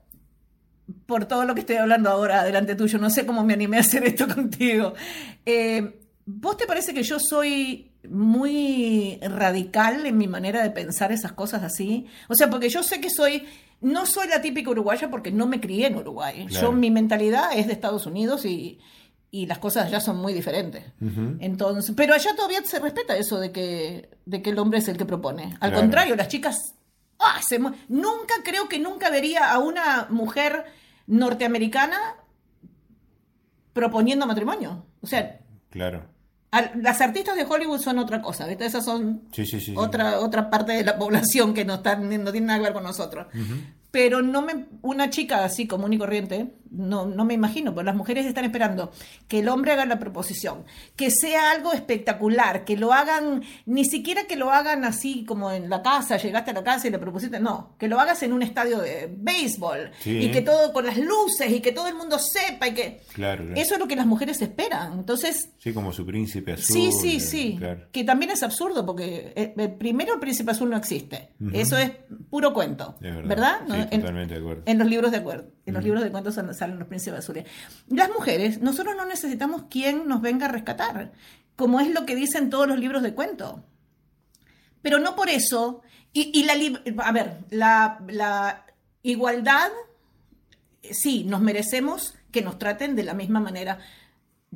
por 1.07 1.25
todo 1.27 1.45
lo 1.45 1.55
que 1.55 1.61
estoy 1.61 1.77
hablando 1.77 2.11
ahora 2.11 2.45
delante 2.45 2.75
tuyo, 2.75 2.99
no 2.99 3.09
sé 3.11 3.25
cómo 3.27 3.43
me 3.45 3.55
animé 3.55 3.79
a 3.79 3.81
hacer 3.81 4.05
esto 4.05 4.27
contigo. 4.35 4.95
Eh, 5.45 6.01
¿Vos 6.27 6.57
te 6.57 6.67
parece 6.67 6.95
que 6.95 7.03
yo 7.03 7.19
soy 7.21 7.93
muy 8.09 9.19
radical 9.21 10.07
en 10.07 10.17
mi 10.17 10.27
manera 10.27 10.63
de 10.63 10.71
pensar 10.71 11.13
esas 11.13 11.33
cosas 11.33 11.63
así? 11.63 12.07
O 12.29 12.35
sea, 12.35 12.49
porque 12.49 12.69
yo 12.71 12.83
sé 12.83 13.01
que 13.01 13.11
soy, 13.11 13.47
no 13.81 14.07
soy 14.07 14.29
la 14.29 14.41
típica 14.41 14.71
uruguaya 14.71 15.11
porque 15.11 15.31
no 15.31 15.47
me 15.47 15.61
crié 15.61 15.89
en 15.89 15.97
Uruguay. 15.97 16.47
Claro. 16.49 16.69
Yo, 16.69 16.73
mi 16.73 16.91
mentalidad 16.91 17.51
es 17.57 17.67
de 17.67 17.75
Estados 17.75 18.07
Unidos 18.07 18.47
y, 18.47 18.79
y 19.31 19.47
las 19.47 19.59
cosas 19.59 19.87
allá 19.87 20.01
son 20.01 20.17
muy 20.17 20.33
diferentes. 20.33 20.85
Entonces, 21.41 21.95
pero 21.95 22.15
allá 22.15 22.35
todavía 22.35 22.63
se 22.65 22.79
respeta 22.79 23.17
eso 23.17 23.39
de 23.39 23.53
que, 23.53 24.09
de 24.25 24.41
que 24.41 24.51
el 24.51 24.59
hombre 24.59 24.79
es 24.79 24.89
el 24.89 24.97
que 24.97 25.05
propone. 25.05 25.57
Al 25.61 25.71
Claro. 25.71 25.81
contrario, 25.81 26.17
las 26.17 26.29
chicas 26.29 26.75
ah, 27.19 27.41
se 27.47 27.59
nunca 27.59 28.35
creo 28.45 28.69
que 28.69 28.79
nunca 28.79 29.11
vería 29.11 29.53
a 29.53 29.59
una 29.59 30.07
mujer 30.09 30.65
norteamericana 31.07 31.99
proponiendo 33.75 34.27
matrimonio. 34.27 34.87
O 35.03 35.07
sea, 35.07 35.41
Claro. 35.75 36.14
Al- 36.57 36.73
las 36.83 37.01
artistas 37.01 37.37
de 37.37 37.45
Hollywood 37.45 37.81
son 37.81 37.99
otra 37.99 38.21
cosa, 38.23 38.47
¿viste? 38.47 38.65
Esas 38.67 38.85
son 38.85 39.23
Sí, 39.33 39.45
sí, 39.45 39.59
sí. 39.61 39.67
sí. 39.67 39.75
otra, 39.77 40.21
otra 40.21 40.49
parte 40.51 40.73
de 40.73 40.85
la 40.85 40.97
población 40.99 41.53
que 41.55 41.65
no, 41.65 41.75
están, 41.75 42.09
no 42.23 42.33
tiene 42.33 42.47
nada 42.47 42.59
que 42.59 42.65
ver 42.65 42.73
con 42.73 42.83
nosotros. 42.85 43.27
Pero 43.95 44.23
no 44.23 44.43
me, 44.43 44.67
una 44.83 45.09
chica 45.09 45.45
así 45.45 45.69
común 45.69 45.93
y 45.93 45.99
corriente, 45.99 46.53
no, 46.73 47.07
no 47.07 47.25
me 47.25 47.35
imagino, 47.35 47.73
porque 47.73 47.87
las 47.87 47.95
mujeres 47.95 48.27
están 48.27 48.45
esperando 48.45 48.91
que 49.29 49.39
el 49.39 49.49
hombre 49.49 49.71
haga 49.71 49.85
la 49.87 50.01
proposición, 50.01 50.65
que 50.97 51.13
sea 51.13 51.53
algo 51.53 51.73
espectacular, 51.73 52.65
que 52.65 52.77
lo 52.77 52.93
hagan, 52.93 53.45
ni 53.67 53.85
siquiera 53.85 54.25
que 54.25 54.35
lo 54.35 54.51
hagan 54.51 54.85
así 54.85 55.25
como 55.25 55.53
en 55.53 55.71
la 55.71 55.81
casa, 55.83 56.17
llegaste 56.17 56.51
a 56.51 56.55
la 56.55 56.65
casa 56.65 56.89
y 56.89 56.91
le 56.91 56.99
propusiste, 56.99 57.39
no, 57.39 57.77
que 57.79 57.87
lo 57.87 58.01
hagas 58.01 58.25
en 58.25 58.33
un 58.33 58.43
estadio 58.43 58.79
de 58.81 59.09
béisbol 59.17 59.93
Sí. 60.01 60.19
y 60.19 60.33
que 60.33 60.41
todo 60.41 60.73
con 60.73 60.85
las 60.87 60.97
luces 60.99 61.53
y 61.53 61.61
que 61.61 61.71
todo 61.71 61.87
el 61.87 61.95
mundo 61.95 62.19
sepa 62.19 62.67
y 62.67 62.75
que... 62.75 63.01
Claro, 63.13 63.45
claro. 63.45 63.61
Eso 63.61 63.75
es 63.75 63.81
lo 63.81 63.87
que 63.87 63.95
las 63.95 64.07
mujeres 64.07 64.43
esperan. 64.43 64.95
Entonces, 64.99 65.51
Sí, 65.59 65.73
como 65.73 65.93
su 65.93 66.05
príncipe 66.05 66.55
azul. 66.55 66.75
Sí, 66.75 66.91
sí, 67.01 67.17
eh, 67.19 67.21
sí. 67.21 67.57
Claro. 67.59 67.87
Que 67.93 68.03
también 68.03 68.33
es 68.33 68.43
absurdo 68.43 68.85
porque 68.85 69.33
eh, 69.37 69.55
eh, 69.57 69.69
primero 69.69 70.15
el 70.15 70.21
príncipe 70.21 70.51
azul 70.51 70.69
no 70.71 70.77
existe. 70.77 71.31
Eso 71.53 71.79
es 71.79 71.93
puro 72.29 72.53
cuento. 72.53 72.97
Es 73.01 73.15
verdad. 73.15 73.29
¿Verdad? 73.29 73.59
Sí, 73.67 73.73
No, 73.73 73.84
en, 73.91 74.01
totalmente 74.01 74.35
de 74.35 74.41
acuerdo. 74.41 74.63
en 74.67 74.79
los 74.79 74.89
libros 74.89 75.11
de 75.11 75.17
acuerdo. 75.19 75.51
En 75.67 75.75
los 75.75 75.85
libros 75.85 76.03
de 76.03 76.11
cuentos 76.11 76.35
salen 76.35 76.79
los 76.79 76.89
príncipes 76.89 77.21
azules. 77.21 77.45
Las 77.89 78.11
mujeres, 78.11 78.61
nosotros 78.61 78.95
no 78.97 79.05
necesitamos 79.07 79.65
quien 79.71 80.09
nos 80.09 80.21
venga 80.21 80.47
a 80.47 80.49
rescatar, 80.51 81.13
como 81.57 81.81
es 81.81 81.91
lo 81.93 82.07
que 82.07 82.17
dicen 82.17 82.51
todos 82.51 82.67
los 82.67 82.79
libros 82.79 83.03
de 83.03 83.15
cuento. 83.15 83.65
Pero 84.83 84.99
no 84.99 85.17
por 85.17 85.29
eso. 85.29 85.83
Y, 86.13 86.31
y 86.39 86.45
la 86.45 86.55
a 87.05 87.13
ver, 87.13 87.39
la, 87.51 88.01
la 88.09 88.67
igualdad, 89.03 89.71
sí, 90.91 91.25
nos 91.25 91.41
merecemos 91.41 92.15
que 92.31 92.43
nos 92.43 92.59
traten 92.59 92.97
de 92.97 93.05
la 93.05 93.15
misma 93.15 93.41
manera. 93.41 93.79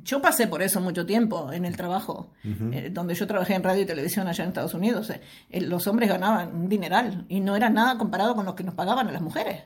Yo 0.04 0.20
pasé 0.20 0.46
por 0.46 0.62
eso 0.62 0.80
mucho 0.80 1.06
tiempo 1.06 1.52
en 1.52 1.64
el 1.64 1.76
trabajo, 1.76 2.32
eh, 2.44 2.90
donde 2.92 3.14
yo 3.14 3.26
trabajé 3.26 3.54
en 3.54 3.62
radio 3.62 3.82
y 3.82 3.86
televisión 3.86 4.28
allá 4.28 4.44
en 4.44 4.48
Estados 4.48 4.74
Unidos. 4.74 5.10
Eh, 5.10 5.60
los 5.60 5.86
hombres 5.86 6.08
ganaban 6.08 6.54
un 6.54 6.68
dineral 6.68 7.24
y 7.28 7.40
no 7.40 7.56
era 7.56 7.70
nada 7.70 7.98
comparado 7.98 8.34
con 8.34 8.44
lo 8.46 8.54
que 8.54 8.64
nos 8.64 8.74
pagaban 8.74 9.08
a 9.08 9.12
las 9.12 9.22
mujeres. 9.22 9.62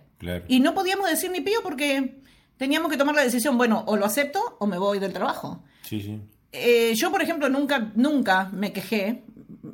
Y 0.49 0.61
no 0.61 0.75
podíamos 0.75 1.11
decir 1.11 1.31
ni 1.31 1.41
pío 1.41 1.61
porque 1.63 2.21
teníamos 2.57 2.91
que 2.91 2.97
tomar 2.97 3.15
la 3.15 3.23
decisión, 3.23 3.59
bueno, 3.59 3.85
o 3.87 3.97
lo 3.97 4.05
acepto 4.05 4.57
o 4.61 4.67
me 4.67 4.79
voy 4.79 4.99
del 4.99 5.13
trabajo. 5.13 5.65
Sí, 5.83 6.01
sí. 6.01 6.21
Eh, 6.53 6.93
yo, 6.95 7.11
por 7.11 7.23
ejemplo, 7.23 7.49
nunca, 7.49 7.91
nunca 7.95 8.51
me 8.53 8.73
quejé. 8.73 9.25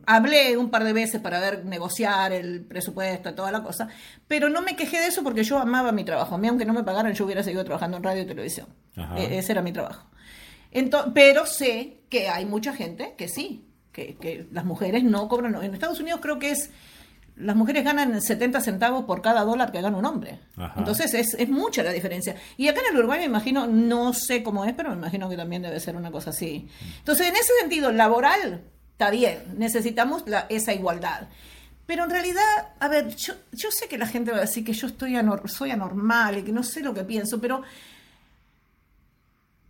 Hablé 0.07 0.57
un 0.57 0.71
par 0.71 0.85
de 0.85 0.93
veces 0.93 1.21
para 1.21 1.41
ver 1.41 1.65
negociar 1.65 2.33
el 2.33 2.63
presupuesto, 2.63 3.35
toda 3.35 3.51
la 3.51 3.63
cosa, 3.63 3.89
pero 4.27 4.49
no 4.49 4.63
me 4.63 4.77
quejé 4.77 5.01
de 5.01 5.09
eso 5.09 5.23
porque 5.23 5.45
yo 5.45 5.59
amaba 5.59 5.93
mi 5.93 6.05
trabajo. 6.05 6.35
A 6.35 6.39
mí, 6.39 6.49
aunque 6.49 6.65
no 6.65 6.73
me 6.73 6.85
pagaran, 6.85 7.13
yo 7.13 7.25
hubiera 7.25 7.43
seguido 7.43 7.65
trabajando 7.65 7.97
en 7.97 8.03
radio 8.05 8.23
y 8.23 8.27
televisión. 8.27 8.69
E, 9.17 9.39
ese 9.39 9.53
era 9.53 9.63
mi 9.63 9.73
trabajo 9.73 10.09
pero 11.15 11.47
sé 11.47 12.01
que 12.09 12.29
hay 12.29 12.45
mucha 12.45 12.73
gente 12.73 13.15
que 13.17 13.29
sí, 13.29 13.65
que, 13.93 14.47
las 14.53 14.65
mujeres 14.65 15.05
no 15.05 15.29
cobran. 15.29 15.55
En 15.63 15.75
Estados 15.75 16.01
Unidos 16.01 16.21
creo 16.23 16.39
que 16.39 16.51
es. 16.51 16.71
Las 17.37 17.55
mujeres 17.55 17.85
ganan 17.85 18.21
70 18.21 18.61
centavos 18.61 19.05
por 19.05 19.23
cada 19.23 19.45
dólar 19.45 19.71
que 19.71 19.81
gana 19.81 19.97
un 19.97 20.05
hombre. 20.05 20.41
Entonces 20.77 21.15
es, 21.15 21.35
es, 21.35 21.49
mucha 21.49 21.85
la 21.85 21.93
diferencia. 21.93 22.35
Y 22.57 22.67
acá 22.67 22.81
en 22.81 22.93
el 22.93 22.99
Uruguay 22.99 23.21
me 23.21 23.27
imagino, 23.27 23.69
no 23.69 24.13
sé 24.13 24.43
cómo 24.43 24.65
es, 24.65 24.75
pero 24.75 24.91
me 24.91 24.97
imagino 24.97 25.29
que 25.29 25.37
también 25.37 25.63
debe 25.63 25.79
ser 25.79 25.95
una 25.95 26.11
cosa 26.11 26.31
así. 26.31 26.69
Entonces, 26.99 27.29
en 27.29 27.37
ese 27.37 27.53
sentido, 27.61 27.93
laboral 27.93 28.65
está 28.91 29.11
bien, 29.11 29.39
necesitamos 29.57 30.25
esa 30.49 30.73
igualdad. 30.73 31.29
Pero 31.87 32.03
en 32.03 32.11
realidad, 32.11 32.43
a 32.81 32.89
ver, 32.89 33.15
yo, 33.15 33.35
yo 33.53 33.71
sé 33.71 33.87
que 33.87 33.97
la 33.97 34.09
gente 34.09 34.33
va 34.33 34.39
a 34.39 34.41
decir 34.41 34.65
que 34.65 34.73
yo 34.73 34.89
estoy 34.89 35.15
soy 35.45 35.71
anormal 35.71 36.39
y 36.39 36.43
que 36.43 36.51
no 36.51 36.65
sé 36.65 36.81
lo 36.81 36.93
que 36.93 37.05
pienso, 37.05 37.41
pero 37.41 37.63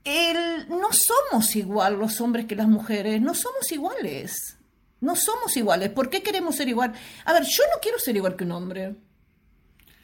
el, 0.08 0.68
no 0.68 0.88
somos 0.92 1.54
igual 1.56 1.98
los 1.98 2.20
hombres 2.20 2.46
que 2.46 2.56
las 2.56 2.68
mujeres, 2.68 3.20
no 3.20 3.34
somos 3.34 3.70
iguales. 3.72 4.56
No 5.00 5.14
somos 5.14 5.56
iguales. 5.56 5.90
¿Por 5.90 6.10
qué 6.10 6.22
queremos 6.22 6.56
ser 6.56 6.68
igual? 6.68 6.92
A 7.24 7.32
ver, 7.32 7.44
yo 7.44 7.62
no 7.72 7.80
quiero 7.80 7.98
ser 7.98 8.16
igual 8.16 8.36
que 8.36 8.44
un 8.44 8.52
hombre. 8.52 8.96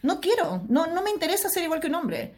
No 0.02 0.20
quiero, 0.20 0.62
no, 0.68 0.86
no 0.86 1.02
me 1.02 1.10
interesa 1.10 1.48
ser 1.48 1.64
igual 1.64 1.80
que 1.80 1.88
un 1.88 1.94
hombre. 1.96 2.34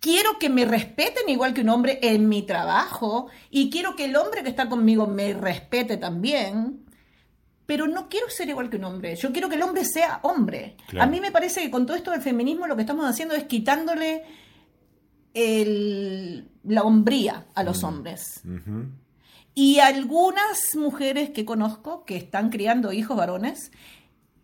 Quiero 0.00 0.38
que 0.38 0.48
me 0.48 0.64
respeten 0.64 1.28
igual 1.28 1.52
que 1.52 1.62
un 1.62 1.68
hombre 1.68 1.98
en 2.00 2.28
mi 2.28 2.42
trabajo 2.42 3.26
y 3.50 3.68
quiero 3.68 3.96
que 3.96 4.04
el 4.04 4.16
hombre 4.16 4.44
que 4.44 4.50
está 4.50 4.68
conmigo 4.68 5.08
me 5.08 5.34
respete 5.34 5.96
también, 5.96 6.86
pero 7.66 7.88
no 7.88 8.08
quiero 8.08 8.30
ser 8.30 8.48
igual 8.48 8.70
que 8.70 8.76
un 8.76 8.84
hombre. 8.84 9.16
Yo 9.16 9.32
quiero 9.32 9.48
que 9.48 9.56
el 9.56 9.62
hombre 9.62 9.84
sea 9.84 10.20
hombre. 10.22 10.76
A 10.98 11.06
mí 11.06 11.20
me 11.20 11.32
parece 11.32 11.60
que 11.62 11.70
con 11.70 11.84
todo 11.84 11.96
esto 11.96 12.12
del 12.12 12.22
feminismo 12.22 12.68
lo 12.68 12.76
que 12.76 12.82
estamos 12.82 13.10
haciendo 13.10 13.34
es 13.34 13.44
quitándole 13.44 14.24
el, 15.38 16.48
la 16.64 16.82
hombría 16.82 17.46
a 17.54 17.62
los 17.62 17.82
mm. 17.82 17.86
hombres. 17.86 18.42
Y 19.54 19.78
algunas 19.78 20.58
mujeres 20.74 21.30
que 21.30 21.44
conozco 21.44 22.04
que 22.04 22.16
están 22.16 22.50
criando 22.50 22.92
hijos 22.92 23.16
varones, 23.16 23.70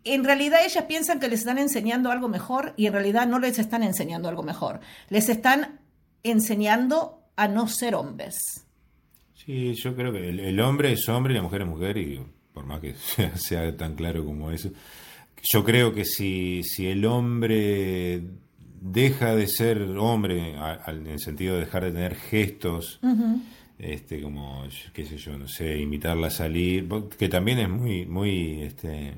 en 0.03 0.23
realidad 0.23 0.59
ellas 0.65 0.85
piensan 0.85 1.19
que 1.19 1.27
les 1.27 1.39
están 1.39 1.57
enseñando 1.57 2.11
algo 2.11 2.29
mejor 2.29 2.73
y 2.77 2.85
en 2.85 2.93
realidad 2.93 3.27
no 3.27 3.39
les 3.39 3.59
están 3.59 3.83
enseñando 3.83 4.29
algo 4.29 4.43
mejor. 4.43 4.79
Les 5.09 5.27
están 5.29 5.79
enseñando 6.23 7.19
a 7.35 7.47
no 7.47 7.67
ser 7.67 7.95
hombres. 7.95 8.37
Sí, 9.33 9.73
yo 9.73 9.95
creo 9.95 10.13
que 10.13 10.29
el, 10.29 10.59
hombre 10.61 10.93
es 10.93 11.07
hombre 11.09 11.33
y 11.33 11.37
la 11.37 11.43
mujer 11.43 11.61
es 11.61 11.67
mujer 11.67 11.97
y 11.97 12.21
por 12.53 12.65
más 12.65 12.79
que 12.79 12.93
sea, 12.95 13.35
sea 13.37 13.75
tan 13.75 13.95
claro 13.95 14.23
como 14.23 14.51
eso, 14.51 14.69
yo 15.43 15.63
creo 15.63 15.93
que 15.93 16.05
si, 16.05 16.63
si 16.63 16.87
el 16.87 17.05
hombre 17.05 18.21
deja 18.85 19.35
de 19.35 19.47
ser 19.47 19.81
hombre 19.97 20.55
en 20.87 21.07
el 21.07 21.19
sentido 21.19 21.55
de 21.55 21.61
dejar 21.61 21.85
de 21.85 21.91
tener 21.91 22.15
gestos, 22.15 22.99
este, 23.79 24.21
como, 24.21 24.63
qué 24.93 25.05
sé 25.05 25.17
yo, 25.17 25.37
no 25.37 25.47
sé, 25.47 25.79
invitarla 25.79 26.27
a 26.27 26.31
salir, 26.31 26.87
que 27.17 27.27
también 27.27 27.59
es 27.59 27.69
muy, 27.69 28.05
muy, 28.05 28.61
este, 28.61 29.15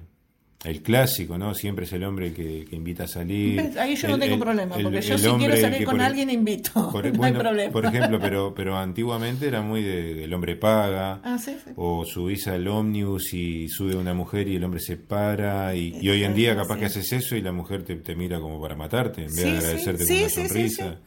el 0.63 0.81
clásico, 0.81 1.37
¿no? 1.37 1.53
Siempre 1.53 1.85
es 1.85 1.93
el 1.93 2.03
hombre 2.03 2.33
que, 2.33 2.67
invita 2.71 3.03
a 3.03 3.07
salir. 3.07 3.73
Ahí 3.79 3.95
yo 3.95 4.07
no 4.07 4.17
tengo 4.17 4.39
problema, 4.39 4.75
porque 4.75 5.01
yo 5.01 5.17
si 5.17 5.29
quiero 5.29 5.55
salir 5.55 5.85
con 5.85 6.01
alguien 6.01 6.29
invito. 6.29 6.91
no 7.13 7.23
hay 7.23 7.33
problema. 7.33 7.71
Por 7.71 7.85
ejemplo, 7.85 8.19
pero, 8.19 8.53
pero 8.55 8.77
antiguamente 8.77 9.47
era 9.47 9.61
muy 9.61 9.83
de, 9.83 10.23
el 10.23 10.33
hombre 10.33 10.55
paga, 10.55 11.21
ah, 11.23 11.37
o 11.75 12.03
subís 12.05 12.47
al 12.47 12.67
ómnibus 12.67 13.33
y 13.33 13.69
sube 13.69 13.95
una 13.95 14.13
mujer 14.13 14.47
y 14.47 14.55
el 14.55 14.63
hombre 14.63 14.79
se 14.79 14.97
para, 14.97 15.75
y, 15.75 16.09
hoy 16.09 16.23
en 16.23 16.33
día 16.33 16.55
capaz 16.55 16.77
que 16.79 16.85
haces 16.85 17.11
eso 17.13 17.35
y 17.35 17.41
la 17.41 17.51
mujer 17.51 17.83
te, 17.83 17.95
te 17.95 18.15
mira 18.15 18.39
como 18.39 18.59
para 18.59 18.75
matarte, 18.75 19.21
en 19.21 19.27
vez 19.27 19.43
de 19.43 19.57
agradecerte 19.57 20.05
con 20.05 20.17
una 20.17 20.29
sonrisa. 20.29 20.97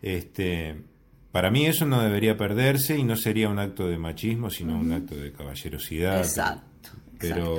Este, 0.00 0.76
para 1.30 1.50
mí 1.50 1.66
eso 1.66 1.84
no 1.84 2.00
debería 2.00 2.38
perderse 2.38 2.96
y 2.96 3.04
no 3.04 3.16
sería 3.16 3.50
un 3.50 3.58
acto 3.58 3.86
de 3.86 3.98
machismo, 3.98 4.48
sino 4.48 4.78
un 4.78 4.92
acto 4.92 5.14
de 5.14 5.30
caballerosidad. 5.30 6.20
Exacto. 6.20 6.90
pero 7.18 7.58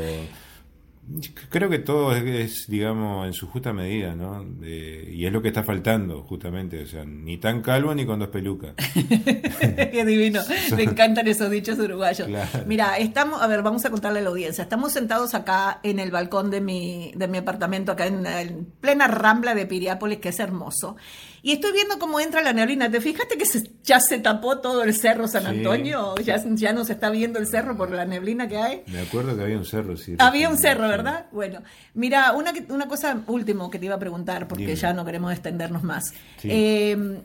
Creo 1.50 1.70
que 1.70 1.80
todo 1.80 2.16
es, 2.16 2.66
digamos, 2.68 3.26
en 3.26 3.34
su 3.34 3.48
justa 3.48 3.74
medida, 3.74 4.16
¿no? 4.16 4.46
y 4.62 5.26
es 5.26 5.34
lo 5.34 5.42
que 5.42 5.48
está 5.48 5.64
faltando, 5.64 6.22
justamente. 6.24 6.84
O 6.84 6.88
sea, 6.88 7.04
ni 7.04 7.38
tan 7.38 7.62
calvo 7.62 7.96
ni 7.96 8.06
con 8.06 8.20
dos 8.20 8.30
pelucas. 8.30 8.74
Qué 8.94 10.04
divino. 10.06 10.42
Me 10.76 10.84
encantan 10.84 11.28
esos 11.28 11.50
dichos 11.50 11.80
uruguayos. 11.80 12.28
Mira, 12.68 12.98
estamos, 12.98 13.42
a 13.42 13.48
ver, 13.48 13.64
vamos 13.64 13.84
a 13.86 13.90
contarle 13.90 14.20
a 14.20 14.22
la 14.22 14.30
audiencia. 14.30 14.64
Estamos 14.64 14.92
sentados 14.94 15.34
acá 15.34 15.80
en 15.84 16.00
el 16.00 16.12
balcón 16.12 16.52
de 16.52 16.62
mi, 16.62 17.12
de 17.16 17.28
mi 17.28 17.40
apartamento, 17.40 17.92
acá 17.92 18.06
en, 18.06 18.26
en 18.26 18.66
plena 18.80 19.08
rambla 19.08 19.56
de 19.56 19.66
Piriápolis, 19.66 20.20
que 20.20 20.30
es 20.30 20.40
hermoso. 20.40 20.96
Y 21.42 21.54
estoy 21.54 21.72
viendo 21.72 22.00
cómo 22.00 22.20
entra 22.20 22.42
la 22.42 22.54
neblina. 22.54 22.90
¿Te 22.90 23.02
fijaste 23.02 23.38
que 23.38 23.46
ya 23.84 24.00
se 24.00 24.20
tapó 24.20 24.60
todo 24.60 24.84
el 24.84 24.94
cerro 24.94 25.28
San 25.28 25.46
Antonio? 25.48 26.16
Ya, 26.18 26.44
ya 26.46 26.74
no 26.74 26.86
se 26.86 26.94
está 26.94 27.10
viendo 27.10 27.40
el 27.40 27.48
cerro 27.48 27.78
por 27.78 27.92
la 27.92 28.06
neblina 28.06 28.48
que 28.48 28.58
hay. 28.58 28.84
Me 28.88 29.00
acuerdo 29.00 29.36
que 29.36 29.44
había 29.44 29.58
un 29.58 29.66
cerro, 29.66 29.96
sí. 29.98 30.16
Había 30.20 30.50
un 30.50 30.58
cerro, 30.58 30.88
¿verdad? 30.88 31.28
Bueno, 31.32 31.62
mira, 31.94 32.34
una, 32.34 32.54
una 32.70 32.88
cosa 32.88 33.24
último 33.28 33.70
que 33.70 33.80
te 33.80 33.86
iba 33.86 33.96
a 33.96 34.00
preguntar, 34.00 34.48
porque 34.48 34.76
ya 34.76 34.94
no 34.94 35.06
queremos 35.06 35.32
extendernos 35.32 35.84
más. 35.84 36.14
Em, 36.44 37.22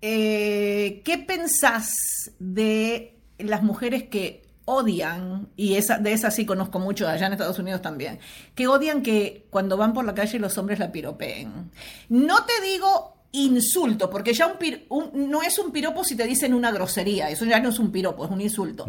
eh, 0.00 1.02
¿Qué 1.04 1.18
pensás 1.18 1.90
de 2.38 3.18
las 3.38 3.62
mujeres 3.62 4.04
que 4.04 4.45
odian, 4.66 5.48
y 5.56 5.76
esa, 5.76 5.98
de 5.98 6.12
esas 6.12 6.34
sí 6.34 6.44
conozco 6.44 6.78
mucho, 6.78 7.08
allá 7.08 7.26
en 7.26 7.32
Estados 7.32 7.58
Unidos 7.58 7.80
también, 7.80 8.18
que 8.54 8.66
odian 8.66 9.02
que 9.02 9.46
cuando 9.48 9.76
van 9.76 9.92
por 9.92 10.04
la 10.04 10.14
calle 10.14 10.38
los 10.38 10.58
hombres 10.58 10.78
la 10.78 10.92
piropeen. 10.92 11.70
No 12.10 12.44
te 12.44 12.60
digo 12.62 13.14
insulto, 13.32 14.10
porque 14.10 14.34
ya 14.34 14.46
un, 14.90 15.30
no 15.30 15.42
es 15.42 15.58
un 15.58 15.70
piropo 15.70 16.04
si 16.04 16.16
te 16.16 16.26
dicen 16.26 16.52
una 16.52 16.72
grosería, 16.72 17.30
eso 17.30 17.44
ya 17.44 17.60
no 17.60 17.68
es 17.68 17.78
un 17.78 17.92
piropo, 17.92 18.24
es 18.24 18.30
un 18.30 18.40
insulto. 18.40 18.86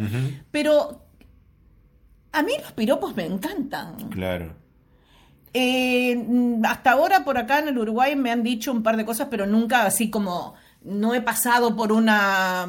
Pero 0.51 1.05
a 2.31 2.41
mí 2.41 2.53
los 2.61 2.71
piropos 2.73 3.15
me 3.15 3.25
encantan. 3.25 4.09
Claro. 4.09 4.55
Eh, 5.53 6.59
hasta 6.63 6.91
ahora 6.91 7.23
por 7.23 7.37
acá 7.37 7.59
en 7.59 7.69
el 7.69 7.77
Uruguay 7.77 8.15
me 8.15 8.31
han 8.31 8.43
dicho 8.43 8.71
un 8.71 8.83
par 8.83 8.97
de 8.97 9.05
cosas, 9.05 9.27
pero 9.29 9.45
nunca 9.45 9.85
así 9.85 10.09
como 10.09 10.55
no 10.83 11.13
he 11.13 11.21
pasado 11.21 11.75
por 11.75 11.91
una 11.91 12.67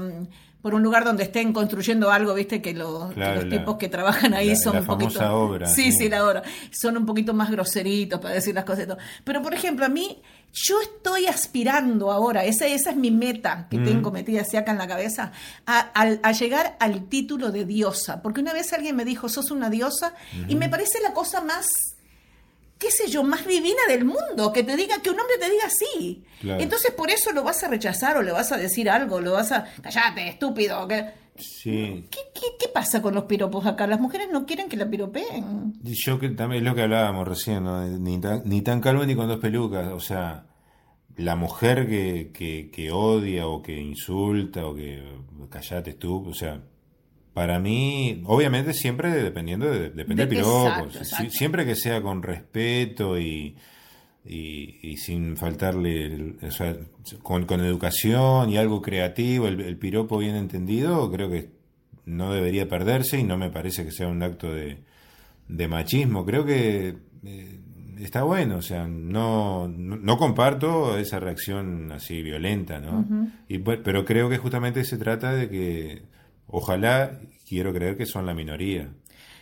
por 0.69 0.75
un 0.75 0.83
lugar 0.83 1.03
donde 1.03 1.23
estén 1.23 1.55
construyendo 1.55 2.11
algo, 2.11 2.35
viste 2.35 2.61
que, 2.61 2.75
los 2.75 3.15
tipos 3.49 3.79
que 3.79 3.89
trabajan 3.89 4.35
ahí 4.35 4.55
son 4.55 4.77
un 4.77 4.85
poquito 4.85 5.35
obra, 5.35 5.67
sí, 5.67 5.93
sí, 5.93 6.11
la 6.11 6.27
obra. 6.27 6.43
Son 6.71 6.95
un 6.95 7.07
poquito 7.07 7.33
más 7.33 7.51
groseritos 7.51 8.21
para 8.21 8.35
decir 8.35 8.55
las 8.55 8.67
cosas 8.67 8.85
y 8.85 8.87
todo. 8.87 8.99
Pero 9.25 9.41
por 9.41 9.55
ejemplo, 9.55 9.87
a 9.87 9.89
mí 9.89 10.21
yo 10.53 10.79
estoy 10.83 11.25
aspirando 11.25 12.13
ahora, 12.13 12.45
esa, 12.45 12.67
esa 12.67 12.91
es 12.91 12.97
mi 12.99 13.11
meta 13.11 13.67
que 13.71 13.79
mm. 13.79 13.85
tengo 13.87 14.11
metida 14.11 14.43
así 14.43 14.59
acá 14.59 14.73
en 14.73 14.77
la 14.77 14.87
cabeza, 14.87 15.33
a, 15.65 16.33
llegar 16.33 16.77
al 16.81 17.09
título 17.09 17.51
de 17.51 17.65
diosa. 17.65 18.21
Porque 18.21 18.43
una 18.43 18.53
vez 18.53 18.71
alguien 18.75 18.95
me 18.95 19.07
dijo, 19.07 19.31
sos 19.31 19.51
una 19.51 19.71
diosa, 19.71 20.13
y 20.49 20.55
me 20.55 20.69
parece 20.69 21.01
la 21.01 21.15
cosa 21.15 21.41
más 21.41 21.67
qué 22.79 22.91
sé 22.91 23.09
yo, 23.09 23.23
más 23.25 23.47
divina 23.47 23.81
del 23.89 24.05
mundo, 24.05 24.53
que 24.53 24.63
te 24.63 24.77
diga, 24.77 25.01
que 25.03 25.11
un 25.11 25.19
hombre 25.19 25.37
te 25.39 25.51
diga 25.51 25.67
así. 25.67 26.25
Entonces 26.43 26.93
por 26.93 27.11
eso 27.11 27.33
lo 27.33 27.43
vas 27.43 27.63
a 27.65 27.69
rechazar 27.69 28.17
o 28.17 28.23
le 28.23 28.33
vas 28.33 28.53
a 28.53 28.57
decir 28.57 28.89
algo, 28.89 29.21
lo 29.21 29.33
vas 29.33 29.53
a, 29.53 29.65
callate, 29.83 30.29
estúpido. 30.29 30.87
¿Qué, 30.87 32.05
qué, 32.11 32.69
pasa 32.73 33.03
con 33.03 33.15
los 33.15 33.25
piropos 33.25 33.67
acá? 33.67 33.87
Las 33.87 34.01
mujeres 34.01 34.29
no 34.33 34.47
quieren 34.47 34.69
que 34.69 34.77
la 34.77 34.89
piropeen. 34.89 35.75
Yo 35.83 36.19
que 36.19 36.29
también 36.31 36.63
es 36.63 36.69
lo 36.69 36.75
que 36.75 36.83
hablábamos 36.83 37.27
recién, 37.27 37.65
ni, 38.03 38.21
tan, 38.21 38.43
ni 38.45 38.63
tan 38.63 38.81
calvo 38.81 39.05
ni 39.05 39.17
con 39.17 39.29
dos 39.29 39.39
pelucas, 39.39 39.89
o 39.89 40.01
sea, 40.01 40.47
la 41.17 41.35
mujer 41.35 41.89
que, 41.89 42.31
que, 42.33 42.71
que 42.71 42.93
odia 42.93 43.49
o 43.49 43.63
que 43.63 43.77
insulta 43.81 44.67
o 44.67 44.75
que 44.75 45.03
callate 45.51 45.95
tú, 45.95 46.29
o 46.29 46.35
sea, 46.35 46.61
para 47.39 47.61
mí, 47.61 48.21
obviamente 48.27 48.73
siempre 48.73 49.13
dependiendo 49.13 49.71
de, 49.71 49.91
depende 49.91 50.27
del 50.27 50.29
piropo. 50.29 50.89
siempre 51.31 51.65
que 51.65 51.77
sea 51.77 52.03
con 52.03 52.21
respeto 52.21 53.17
y, 53.17 53.55
y, 54.25 54.97
sin 54.97 55.37
faltarle, 55.37 56.35
o 56.43 56.51
sea, 56.51 56.77
con, 57.23 57.45
educación 57.61 58.51
y 58.51 58.57
algo 58.57 58.83
creativo, 58.83 59.47
el, 59.47 59.77
piropo 59.77 60.19
bien 60.19 60.35
entendido, 60.35 61.09
creo 61.13 61.31
que 61.31 61.51
no 62.07 62.33
debería 62.33 62.69
perderse 62.69 63.21
y 63.21 63.23
no 63.23 63.39
me 63.39 63.51
parece 63.51 63.85
que 63.85 63.93
sea 63.93 64.09
un 64.09 64.21
acto 64.21 64.53
de, 64.53 65.69
machismo. 65.69 66.27
Creo 66.27 66.45
que 66.45 66.97
eh, 67.23 67.61
está 68.01 68.25
bueno, 68.25 68.57
o 68.57 68.63
sea, 68.63 68.89
no, 68.89 69.69
no, 69.69 70.19
comparto 70.19 70.99
esa 70.99 71.21
reacción 71.21 71.93
así 71.93 72.21
violenta, 72.21 72.81
¿no? 72.81 73.07
y, 73.47 73.59
pero 73.59 74.05
creo 74.05 74.29
que 74.29 74.39
justamente 74.39 74.83
se 74.83 74.99
trata 74.99 75.33
de 75.35 75.49
que, 75.49 76.18
ojalá, 76.49 77.19
quiero 77.49 77.73
creer 77.73 77.97
que 77.97 78.07
son 78.07 78.27
la 78.27 78.35
minoría. 78.35 78.89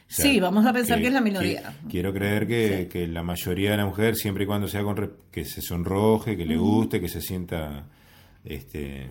sí, 0.06 0.38
vamos 0.38 0.66
a 0.66 0.72
pensar 0.72 1.00
que, 1.00 1.08
es 1.08 1.12
la 1.12 1.20
minoría. 1.20 1.74
quiero 1.88 2.12
creer 2.12 2.46
que, 2.46 2.88
que, 2.90 3.06
la 3.06 3.22
mayoría 3.22 3.72
de 3.72 3.78
la 3.78 3.86
mujer, 3.86 4.16
siempre 4.16 4.44
y 4.44 4.46
cuando 4.46 4.68
sea 4.68 4.82
con 4.82 5.12
que 5.30 5.44
se 5.44 5.62
sonroje, 5.62 6.36
que 6.36 6.44
le 6.44 6.56
guste, 6.56 7.00
que 7.00 7.08
se 7.08 7.20
sienta 7.20 7.86
este 8.44 9.10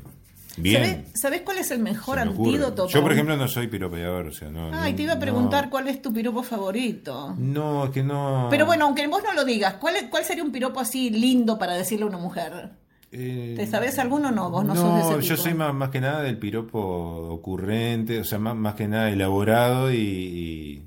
Bien. 0.58 1.06
¿Sabes, 1.14 1.42
cuál 1.42 1.58
es 1.58 1.72
el 1.72 1.80
mejor 1.80 2.20
antídoto? 2.20 2.88
Yo, 2.88 3.02
por 3.02 3.12
ejemplo, 3.12 3.36
no 3.36 3.48
soy 3.48 3.68
piropeador. 3.68 4.28
O 4.28 4.32
sea, 4.32 4.50
no, 4.50 4.70
Ay, 4.74 4.94
te 4.94 5.04
iba 5.04 5.14
a 5.14 5.20
preguntar 5.20 5.70
cuál 5.70 5.88
es 5.88 6.02
tu 6.02 6.14
piropo 6.14 6.44
favorito. 6.44 7.36
No, 7.38 7.86
es 7.86 7.92
que 7.92 8.04
no. 8.04 8.48
Pero 8.50 8.66
bueno, 8.66 8.86
aunque 8.86 9.06
vos 9.08 9.24
no 9.24 9.34
lo 9.34 9.44
digas, 9.44 9.76
¿cuál, 9.76 9.96
cuál 10.10 10.24
sería 10.24 10.44
un 10.44 10.52
piropo 10.52 10.80
así 10.80 11.10
lindo 11.10 11.58
para 11.58 11.74
decirle 11.74 12.06
a 12.06 12.08
una 12.08 12.18
mujer? 12.18 12.72
Eh, 13.12 13.54
¿Te 13.56 13.68
sabes 13.68 13.98
alguno 14.00 14.30
o 14.30 14.32
no? 14.32 14.50
Vos 14.50 14.66
no, 14.66 14.76
sos 14.76 14.96
de 14.96 15.20
ese 15.20 15.30
yo 15.30 15.38
soy 15.38 15.54
más, 15.54 15.74
más 15.74 15.90
que 15.90 16.02
nada 16.02 16.22
del 16.22 16.38
piropo 16.38 16.80
ocurrente, 16.80 18.20
o 18.20 18.24
sea, 18.24 18.40
más, 18.40 18.56
más 18.56 18.76
que 18.76 18.88
nada 18.88 19.10
elaborado 19.10 19.94
y. 19.94 20.84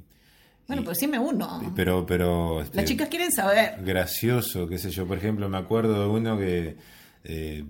bueno, 0.66 0.84
pues 0.84 0.98
dime 0.98 1.18
uno. 1.18 1.72
Pero, 1.74 2.04
pero. 2.04 2.62
Este, 2.62 2.76
Las 2.76 2.84
chicas 2.86 3.08
quieren 3.08 3.32
saber. 3.32 3.82
Gracioso, 3.82 4.68
qué 4.68 4.78
sé 4.78 4.90
yo. 4.90 5.06
Por 5.06 5.18
ejemplo, 5.18 5.48
me 5.48 5.58
acuerdo 5.58 6.02
de 6.02 6.08
uno 6.08 6.38
que. 6.38 6.76
Eh, 7.24 7.64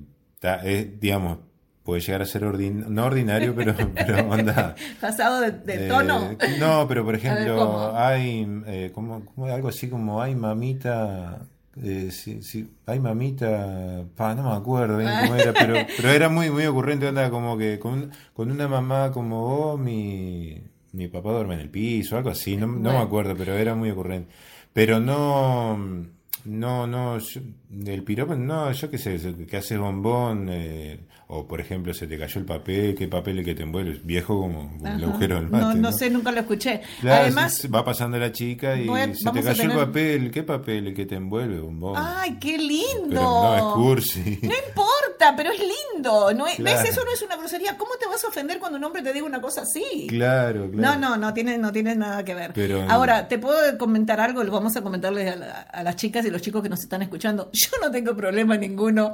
digamos, 1.01 1.39
puede 1.89 2.03
llegar 2.03 2.21
a 2.21 2.27
ser 2.27 2.43
no 2.43 3.05
ordinario, 3.07 3.55
pero, 3.55 3.75
pero 3.95 4.29
onda. 4.29 4.75
Pasado 5.01 5.41
de, 5.41 5.89
tono. 5.89 6.37
no, 6.59 6.87
pero 6.87 7.03
por 7.03 7.15
ejemplo, 7.15 7.97
hay 7.97 8.47
eh, 8.67 8.91
como, 8.93 9.23
algo 9.47 9.69
así 9.69 9.89
como 9.89 10.21
hay 10.21 10.35
mamita. 10.35 11.47
Eh, 11.83 12.11
sí, 12.11 12.69
hay 12.87 12.99
mamita, 12.99 14.05
pa, 14.17 14.35
no 14.35 14.51
me 14.51 14.57
acuerdo 14.57 14.99
bien 14.99 15.11
cómo 15.23 15.37
era, 15.37 15.53
pero, 15.53 15.75
pero 15.97 16.11
era 16.11 16.29
muy 16.29 16.51
muy 16.51 16.67
ocurrente, 16.67 17.07
onda 17.07 17.31
como 17.31 17.57
que 17.57 17.79
con, 17.79 18.11
con 18.33 18.51
una 18.51 18.67
mamá 18.67 19.13
como 19.13 19.43
vos, 19.43 19.81
mi, 19.81 20.61
mi 20.93 21.09
papá 21.09 21.31
duerme 21.33 21.55
en 21.55 21.61
el 21.61 21.71
piso, 21.71 22.17
algo 22.17 22.31
así, 22.31 22.57
no, 22.57 22.67
no 22.67 22.93
me 22.93 22.99
acuerdo, 22.99 23.37
pero 23.37 23.55
era 23.57 23.75
muy 23.75 23.91
ocurrente. 23.91 24.33
Pero 24.73 25.01
no, 25.01 25.79
no, 26.45 26.87
no, 26.87 27.19
el 27.87 28.03
piropo, 28.03 28.35
no, 28.35 28.71
yo 28.73 28.91
qué 28.91 28.99
sé, 28.99 29.19
que 29.49 29.57
haces 29.57 29.79
bombón, 29.79 30.49
eh, 30.51 31.01
o 31.29 31.47
por 31.47 31.61
ejemplo, 31.61 31.93
se 31.93 32.07
te 32.07 32.19
cayó 32.19 32.41
el 32.41 32.47
papel, 32.47 32.95
qué 32.95 33.07
papel 33.09 33.41
el 33.41 33.45
que 33.45 33.55
te 33.55 33.63
envuelve, 33.63 34.01
viejo 34.03 34.41
como, 34.41 34.77
el 34.85 35.05
agujero 35.05 35.37
del 35.37 35.51
mate. 35.51 35.65
No, 35.65 35.75
no, 35.75 35.93
sé, 35.93 36.09
nunca 36.11 36.33
lo 36.33 36.41
escuché. 36.41 36.81
Además, 37.03 37.69
va 37.73 37.85
pasando 37.85 38.19
la 38.19 38.33
chica 38.33 38.77
y 38.77 38.89
se 39.15 39.31
te 39.31 39.43
cayó 39.43 39.65
el 39.65 39.73
papel, 39.73 40.31
¿qué 40.31 40.43
papel 40.43 40.89
el 40.89 40.95
que 40.95 41.07
te 41.07 41.17
envuelve, 41.17 41.61
bombón? 41.61 41.95
¡Ay, 41.97 42.39
qué 42.41 42.57
lindo! 42.57 43.21
no, 43.21 43.57
es 43.57 43.63
cursi. 43.75 44.39
No 44.43 44.55
importa, 44.69 44.98
pero 45.37 45.51
es 45.51 45.61
lindo. 45.61 46.33
No 46.33 46.45
¿Ves? 46.45 46.85
Eso 46.85 47.05
no 47.05 47.13
es 47.13 47.23
una 47.23 47.37
grosería. 47.37 47.77
¿Cómo 47.77 47.93
te 47.99 48.07
vas 48.07 48.25
a 48.25 48.29
ofender 48.29 48.59
cuando 48.59 48.79
un 48.79 48.85
hombre 48.85 49.03
te 49.03 49.13
diga 49.13 49.27
una 49.27 49.41
cosa 49.41 49.63
así? 49.63 50.07
Claro, 50.09 50.71
claro. 50.71 50.99
No, 50.99 51.11
no, 51.11 51.17
no 51.17 51.35
tiene, 51.35 51.59
no 51.59 51.73
tiene 51.73 51.95
nada 51.95 52.25
que 52.25 52.35
ver. 52.35 52.53
Ahora, 52.89 53.29
¿te 53.29 53.39
puedo 53.39 53.77
comentar 53.79 54.21
algo? 54.21 54.45
Vamos 54.51 54.77
a 54.77 54.83
comentarle 54.83 55.29
a, 55.29 55.67
a 55.71 55.83
las 55.83 55.97
chicas 55.97 56.25
y 56.25 56.31
los 56.31 56.43
chicos 56.43 56.63
que 56.63 56.69
nos 56.69 56.81
están 56.81 57.03
escuchando. 57.03 57.51
Yo 57.53 57.71
no 57.83 57.91
tengo 57.91 58.17
problema 58.17 58.57
ninguno 58.57 59.13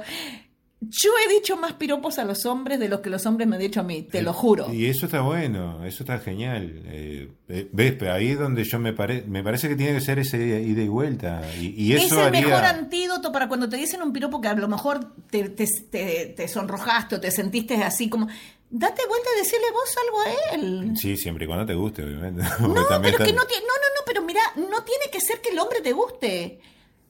yo 0.89 1.11
he 1.25 1.33
dicho 1.33 1.57
más 1.57 1.73
piropos 1.73 2.19
a 2.19 2.25
los 2.25 2.45
hombres 2.45 2.79
de 2.79 2.89
los 2.89 2.99
que 2.99 3.09
los 3.09 3.25
hombres 3.25 3.47
me 3.47 3.55
han 3.55 3.61
dicho 3.61 3.79
a 3.79 3.83
mí, 3.83 4.03
te 4.03 4.21
lo 4.21 4.33
juro. 4.33 4.71
Y 4.73 4.85
eso 4.87 5.05
está 5.05 5.21
bueno, 5.21 5.85
eso 5.85 6.03
está 6.03 6.19
genial. 6.19 6.81
Eh, 6.85 7.29
eh 7.47 7.69
ves, 7.71 8.01
ahí 8.03 8.31
es 8.31 8.39
donde 8.39 8.63
yo 8.63 8.79
me, 8.79 8.93
parece 8.93 9.25
me 9.27 9.43
parece 9.43 9.69
que 9.69 9.75
tiene 9.75 9.93
que 9.93 10.01
ser 10.01 10.19
ese 10.19 10.37
ida 10.37 10.81
y 10.81 10.87
vuelta. 10.87 11.41
Y, 11.59 11.93
eso 11.93 12.19
es 12.19 12.25
el 12.25 12.31
mejor 12.31 12.65
antídoto 12.65 13.04
para 13.31 13.47
cuando 13.47 13.69
te 13.69 13.77
dicen 13.77 14.01
un 14.01 14.13
piropo 14.13 14.41
que 14.41 14.47
a 14.47 14.53
lo 14.53 14.67
mejor 14.67 15.13
te, 15.29 15.49
te, 15.49 16.47
sonrojaste 16.47 17.15
o 17.15 17.21
te 17.21 17.31
sentiste 17.31 17.75
así 17.83 18.09
como... 18.09 18.27
Date 18.67 19.03
vuelta 19.07 19.29
y 19.35 19.39
decirle 19.39 19.67
vos 19.71 19.95
algo 20.03 20.21
a 20.21 20.55
él. 20.55 20.93
Sí, 20.97 21.15
siempre 21.15 21.45
y 21.45 21.47
cuando 21.47 21.65
te 21.65 21.75
guste, 21.75 22.03
obviamente. 22.03 22.41
No, 22.59 22.85
pero 23.01 23.17
que 23.17 23.31
no, 23.31 23.43
no, 23.43 23.43
no, 23.43 23.89
no, 23.95 24.01
pero 24.05 24.21
mira, 24.23 24.41
no 24.55 24.83
tiene 24.83 25.05
que 25.11 25.21
ser 25.21 25.39
que 25.39 25.51
el 25.51 25.59
hombre 25.59 25.81
te 25.81 25.93
guste. 25.93 26.59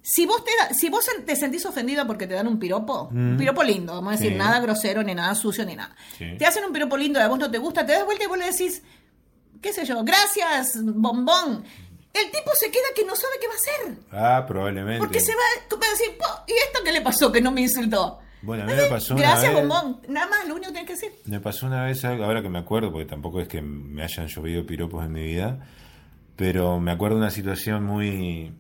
Si 0.02 0.28
vos, 0.28 0.44
te 0.44 0.52
si 0.76 0.90
vos 0.90 1.10
te 1.26 1.36
sentís 1.36 1.66
ofendida 1.66 2.06
porque 2.06 2.28
te 2.28 2.36
dan 2.36 2.48
un 2.48 2.60
piropo, 2.60 3.08
un 3.12 3.34
mm. 3.34 3.38
piropo 3.38 3.64
lindo, 3.64 3.94
vamos 3.94 4.14
a 4.14 4.18
decir, 4.18 4.38
nada 4.38 4.60
grosero, 4.60 5.02
ni 5.02 5.16
nada 5.16 5.34
sucio, 5.34 5.66
ni 5.66 5.76
nada. 5.76 5.96
Te 6.20 6.46
hacen 6.46 6.64
un 6.64 6.72
piropo 6.72 6.96
lindo 6.96 7.20
y 7.20 7.24
a 7.24 7.28
vos 7.28 7.40
no 7.40 7.50
te 7.50 7.58
gusta, 7.58 7.84
te 7.86 7.94
das 7.94 8.06
vuelta 8.06 8.26
y 8.26 8.28
vos 8.28 8.38
le 8.38 8.52
decís, 8.52 8.84
qué 9.62 9.74
sé 9.74 9.84
yo, 9.84 10.04
gracias, 10.04 10.78
bombón. 10.84 11.64
El 12.16 12.32
tipo 12.32 12.52
se 12.54 12.72
queda 12.72 12.86
que 12.96 13.04
no 13.04 13.16
sabe 13.16 13.34
qué 13.42 13.48
va 13.48 13.54
a 13.54 13.58
hacer. 13.58 13.98
Ah, 14.12 14.46
probablemente. 14.48 15.00
Porque 15.00 15.20
se 15.20 15.34
va, 15.34 15.42
a 15.42 15.90
decir, 15.92 16.18
¿y 16.48 16.54
esto 16.54 16.80
qué 16.84 16.94
le 16.94 17.02
pasó 17.02 17.32
que 17.32 17.42
no 17.42 17.52
me 17.52 17.62
insultó? 17.62 18.20
Bueno, 18.42 18.64
a 18.64 18.66
mí 18.68 18.74
me 18.74 18.86
pasó 18.86 19.16
Gracias, 19.16 19.52
una 19.52 19.60
vez, 19.60 19.68
bombón. 19.68 20.02
Nada 20.08 20.28
más, 20.28 20.48
lo 20.48 20.56
único 20.56 20.72
que 20.72 20.80
tienes 20.80 20.88
que 20.88 21.08
decir. 21.08 21.20
Me 21.26 21.40
pasó 21.40 21.66
una 21.66 21.84
vez, 21.84 22.06
ahora 22.06 22.42
que 22.42 22.50
me 22.50 22.60
acuerdo, 22.60 22.92
porque 22.92 23.06
tampoco 23.06 23.42
es 23.42 23.48
que 23.48 23.62
me 23.62 24.04
hayan 24.04 24.28
llovido 24.28 24.66
piropos 24.66 25.04
en 25.04 25.12
mi 25.12 25.24
vida, 25.24 25.68
pero 26.36 26.80
me 26.80 26.92
acuerdo 26.92 27.18
una 27.18 27.32
situación 27.32 27.84
muy 27.84 28.54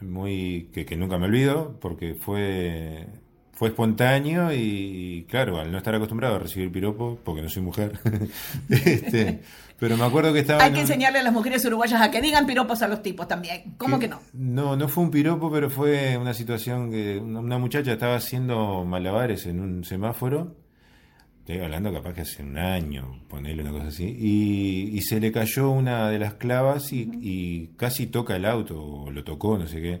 muy 0.00 0.70
que, 0.72 0.84
que, 0.84 0.96
nunca 0.96 1.16
me 1.16 1.26
olvido 1.26 1.78
porque 1.80 2.14
fue 2.14 3.06
fue 3.52 3.68
espontáneo 3.68 4.52
y, 4.52 5.26
claro 5.30 5.58
al 5.58 5.70
no 5.70 5.78
estar 5.78 5.94
acostumbrado 5.94 6.34
a 6.34 6.38
recibir 6.40 6.70
piropo 6.70 7.18
porque 7.24 7.40
no 7.40 7.48
soy 7.48 7.62
mujer 7.62 7.98
este, 8.68 9.42
pero 9.78 9.96
me 9.96 10.04
acuerdo 10.04 10.32
que 10.32 10.40
estaba 10.40 10.62
hay 10.62 10.72
que 10.72 10.80
enseñarle 10.80 11.18
a 11.18 11.22
las 11.22 11.32
mujeres 11.32 11.64
uruguayas 11.64 12.00
a 12.00 12.10
que 12.10 12.20
digan 12.20 12.46
piropos 12.46 12.82
a 12.82 12.88
los 12.88 13.02
tipos 13.02 13.26
también 13.28 13.74
cómo 13.76 13.98
que, 13.98 14.08
no 14.08 14.20
no 14.32 14.76
no 14.76 14.88
fue 14.88 15.04
un 15.04 15.10
piropo 15.10 15.50
pero 15.50 15.70
fue 15.70 16.16
una 16.16 16.34
situación 16.34 16.90
que 16.90 17.18
una 17.18 17.58
muchacha 17.58 17.92
estaba 17.92 18.16
haciendo 18.16 18.84
malabares 18.84 19.46
en 19.46 19.60
un 19.60 19.84
semáforo 19.84 20.56
Estoy 21.46 21.60
hablando 21.60 21.92
capaz 21.92 22.14
que 22.14 22.22
hace 22.22 22.42
un 22.42 22.56
año, 22.56 23.20
ponerle 23.28 23.60
una 23.60 23.72
cosa 23.72 23.88
así. 23.88 24.06
Y, 24.18 24.98
se 25.02 25.20
le 25.20 25.30
cayó 25.30 25.68
una 25.68 26.08
de 26.08 26.18
las 26.18 26.34
clavas 26.34 26.90
y, 26.90 27.70
casi 27.76 28.06
toca 28.06 28.36
el 28.36 28.46
auto, 28.46 28.82
o 28.82 29.10
lo 29.10 29.24
tocó, 29.24 29.58
no 29.58 29.66
sé 29.66 29.82
qué. 29.82 30.00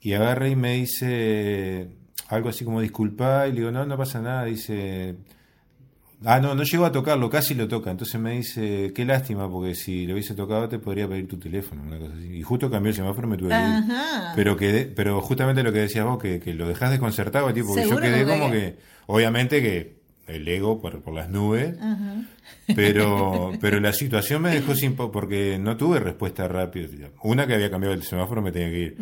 Y 0.00 0.12
agarra 0.12 0.48
y 0.48 0.54
me 0.54 0.74
dice 0.74 1.88
algo 2.28 2.48
así 2.48 2.64
como 2.64 2.80
disculpa, 2.80 3.48
y 3.48 3.50
le 3.50 3.58
digo, 3.58 3.72
no, 3.72 3.84
no 3.86 3.98
pasa 3.98 4.20
nada. 4.20 4.44
Dice, 4.44 5.16
ah, 6.24 6.40
no, 6.40 6.54
no 6.54 6.62
llegó 6.62 6.84
a 6.84 6.92
tocarlo, 6.92 7.30
casi 7.30 7.54
lo 7.54 7.68
toca. 7.68 7.90
Entonces 7.90 8.20
me 8.20 8.32
dice, 8.32 8.92
qué 8.94 9.04
lástima, 9.04 9.50
porque 9.50 9.74
si 9.74 10.06
lo 10.06 10.14
hubiese 10.14 10.34
tocado 10.34 10.68
te 10.68 10.78
podría 10.78 11.08
pedir 11.08 11.28
tu 11.28 11.38
teléfono, 11.38 11.82
una 11.82 11.98
cosa 11.98 12.14
así. 12.16 12.36
Y 12.36 12.42
justo 12.42 12.70
cambió 12.70 12.90
el 12.90 12.96
semáforo, 12.96 13.28
me 13.28 13.36
tuve 13.36 13.50
que 13.50 13.54
ir. 13.54 13.94
Pero, 14.34 14.56
quedé, 14.56 14.84
pero 14.86 15.20
justamente 15.20 15.62
lo 15.62 15.72
que 15.72 15.80
decías 15.80 16.04
vos, 16.04 16.18
que, 16.18 16.40
lo 16.54 16.68
dejás 16.68 16.90
desconcertado, 16.90 17.52
tipo, 17.52 17.68
porque 17.68 17.88
yo 17.88 18.00
quedé 18.00 18.24
como 18.26 18.50
que, 18.50 18.76
obviamente 19.06 19.62
que 19.62 20.01
el 20.26 20.46
ego 20.46 20.80
por, 20.80 21.02
por 21.02 21.14
las 21.14 21.28
nubes, 21.28 21.74
pero, 22.74 23.52
pero 23.60 23.80
la 23.80 23.92
situación 23.92 24.42
me 24.42 24.50
dejó 24.50 24.74
sin 24.74 24.94
porque 24.94 25.58
no 25.58 25.76
tuve 25.76 26.00
respuesta 26.00 26.46
rápida. 26.48 26.88
Una 27.22 27.46
que 27.46 27.54
había 27.54 27.70
cambiado 27.70 27.94
el 27.94 28.02
semáforo 28.02 28.42
me 28.42 28.52
tenía 28.52 28.70
que 28.70 28.78
ir. 28.78 28.96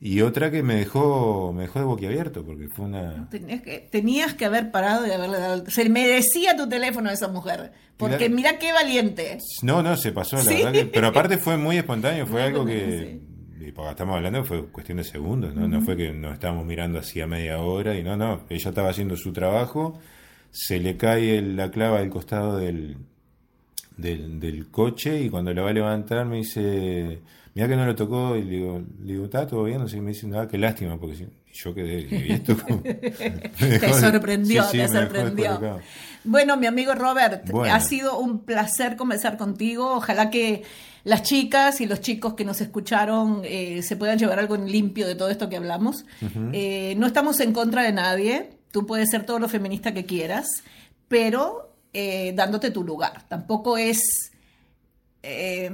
Y 0.00 0.20
otra 0.20 0.50
que 0.50 0.62
me 0.62 0.76
dejó 0.76 1.52
me 1.54 1.62
dejó 1.62 1.78
de 1.78 1.84
boquiabierto 1.84 2.44
porque 2.44 2.68
fue 2.68 2.86
una 2.86 3.28
tenías 3.30 3.62
que, 3.62 3.78
tenías 3.90 4.34
que 4.34 4.44
haber 4.44 4.70
parado 4.70 5.06
y 5.06 5.10
haberle 5.10 5.38
dado 5.38 5.64
se 5.70 5.88
merecía 5.88 6.56
tu 6.56 6.68
teléfono 6.68 7.10
a 7.10 7.12
esa 7.12 7.28
mujer 7.28 7.72
porque 7.96 8.28
mira 8.28 8.58
qué 8.58 8.72
valiente. 8.72 9.38
No, 9.62 9.82
no, 9.82 9.96
se 9.96 10.12
pasó, 10.12 10.36
la 10.36 10.44
verdad 10.44 10.86
pero 10.92 11.08
aparte 11.08 11.38
fue 11.38 11.56
muy 11.56 11.78
espontáneo, 11.78 12.26
fue 12.26 12.42
algo 12.42 12.66
que 12.66 13.20
estamos 13.90 14.16
hablando 14.16 14.44
fue 14.44 14.66
cuestión 14.66 14.98
de 14.98 15.04
segundos, 15.04 15.54
¿no? 15.54 15.68
No 15.68 15.82
fue 15.82 15.96
que 15.96 16.12
nos 16.12 16.34
estábamos 16.34 16.64
mirando 16.64 16.98
hacía 16.98 17.26
media 17.26 17.58
hora 17.58 17.96
y 17.96 18.02
no, 18.02 18.16
no, 18.16 18.44
ella 18.48 18.68
estaba 18.70 18.90
haciendo 18.90 19.16
su 19.16 19.32
trabajo 19.32 19.98
se 20.56 20.80
le 20.80 20.96
cae 20.96 21.42
la 21.42 21.70
clava 21.70 22.00
del 22.00 22.08
costado 22.08 22.56
del, 22.56 22.96
del, 23.98 24.70
coche 24.70 25.20
y 25.20 25.28
cuando 25.28 25.52
la 25.52 25.60
va 25.60 25.68
a 25.68 25.74
levantar 25.74 26.24
me 26.24 26.36
dice, 26.36 27.20
mira 27.54 27.68
que 27.68 27.76
no 27.76 27.84
lo 27.84 27.94
tocó 27.94 28.34
y 28.36 28.42
le 28.42 28.50
digo, 28.52 28.82
le 29.04 29.12
digo, 29.12 29.26
¿está 29.26 29.46
todo 29.46 29.64
bien? 29.64 29.84
Y 29.86 30.00
me 30.00 30.12
dice, 30.12 30.26
nada, 30.26 30.48
qué 30.48 30.56
lástima, 30.56 30.98
porque 30.98 31.28
yo 31.52 31.74
quedé, 31.74 32.06
¿y 32.10 32.32
esto 32.32 32.56
te 32.82 33.92
sorprendió, 34.00 34.64
te 34.64 34.88
sorprendió. 34.88 35.78
Bueno, 36.24 36.56
mi 36.56 36.64
amigo 36.64 36.94
Robert, 36.94 37.50
ha 37.70 37.80
sido 37.80 38.18
un 38.18 38.46
placer 38.46 38.96
conversar 38.96 39.36
contigo. 39.36 39.96
Ojalá 39.96 40.30
que 40.30 40.62
las 41.04 41.22
chicas 41.22 41.82
y 41.82 41.86
los 41.86 42.00
chicos 42.00 42.32
que 42.32 42.46
nos 42.46 42.62
escucharon 42.62 43.42
eh, 43.44 43.82
se 43.82 43.96
puedan 43.96 44.18
llevar 44.18 44.38
algo 44.38 44.56
limpio 44.56 45.06
de 45.06 45.16
todo 45.16 45.28
esto 45.28 45.50
que 45.50 45.58
hablamos. 45.58 46.06
Eh, 46.54 46.94
no 46.96 47.06
estamos 47.06 47.40
en 47.40 47.52
contra 47.52 47.82
de 47.82 47.92
nadie. 47.92 48.55
Tú 48.70 48.86
puedes 48.86 49.10
ser 49.10 49.24
todo 49.24 49.38
lo 49.38 49.48
feminista 49.48 49.94
que 49.94 50.04
quieras, 50.04 50.46
pero 51.08 51.76
eh, 51.98 52.32
dándote 52.34 52.70
tu 52.70 52.84
lugar. 52.84 53.26
Tampoco 53.26 53.78
es... 53.78 54.30
Eh, 55.22 55.70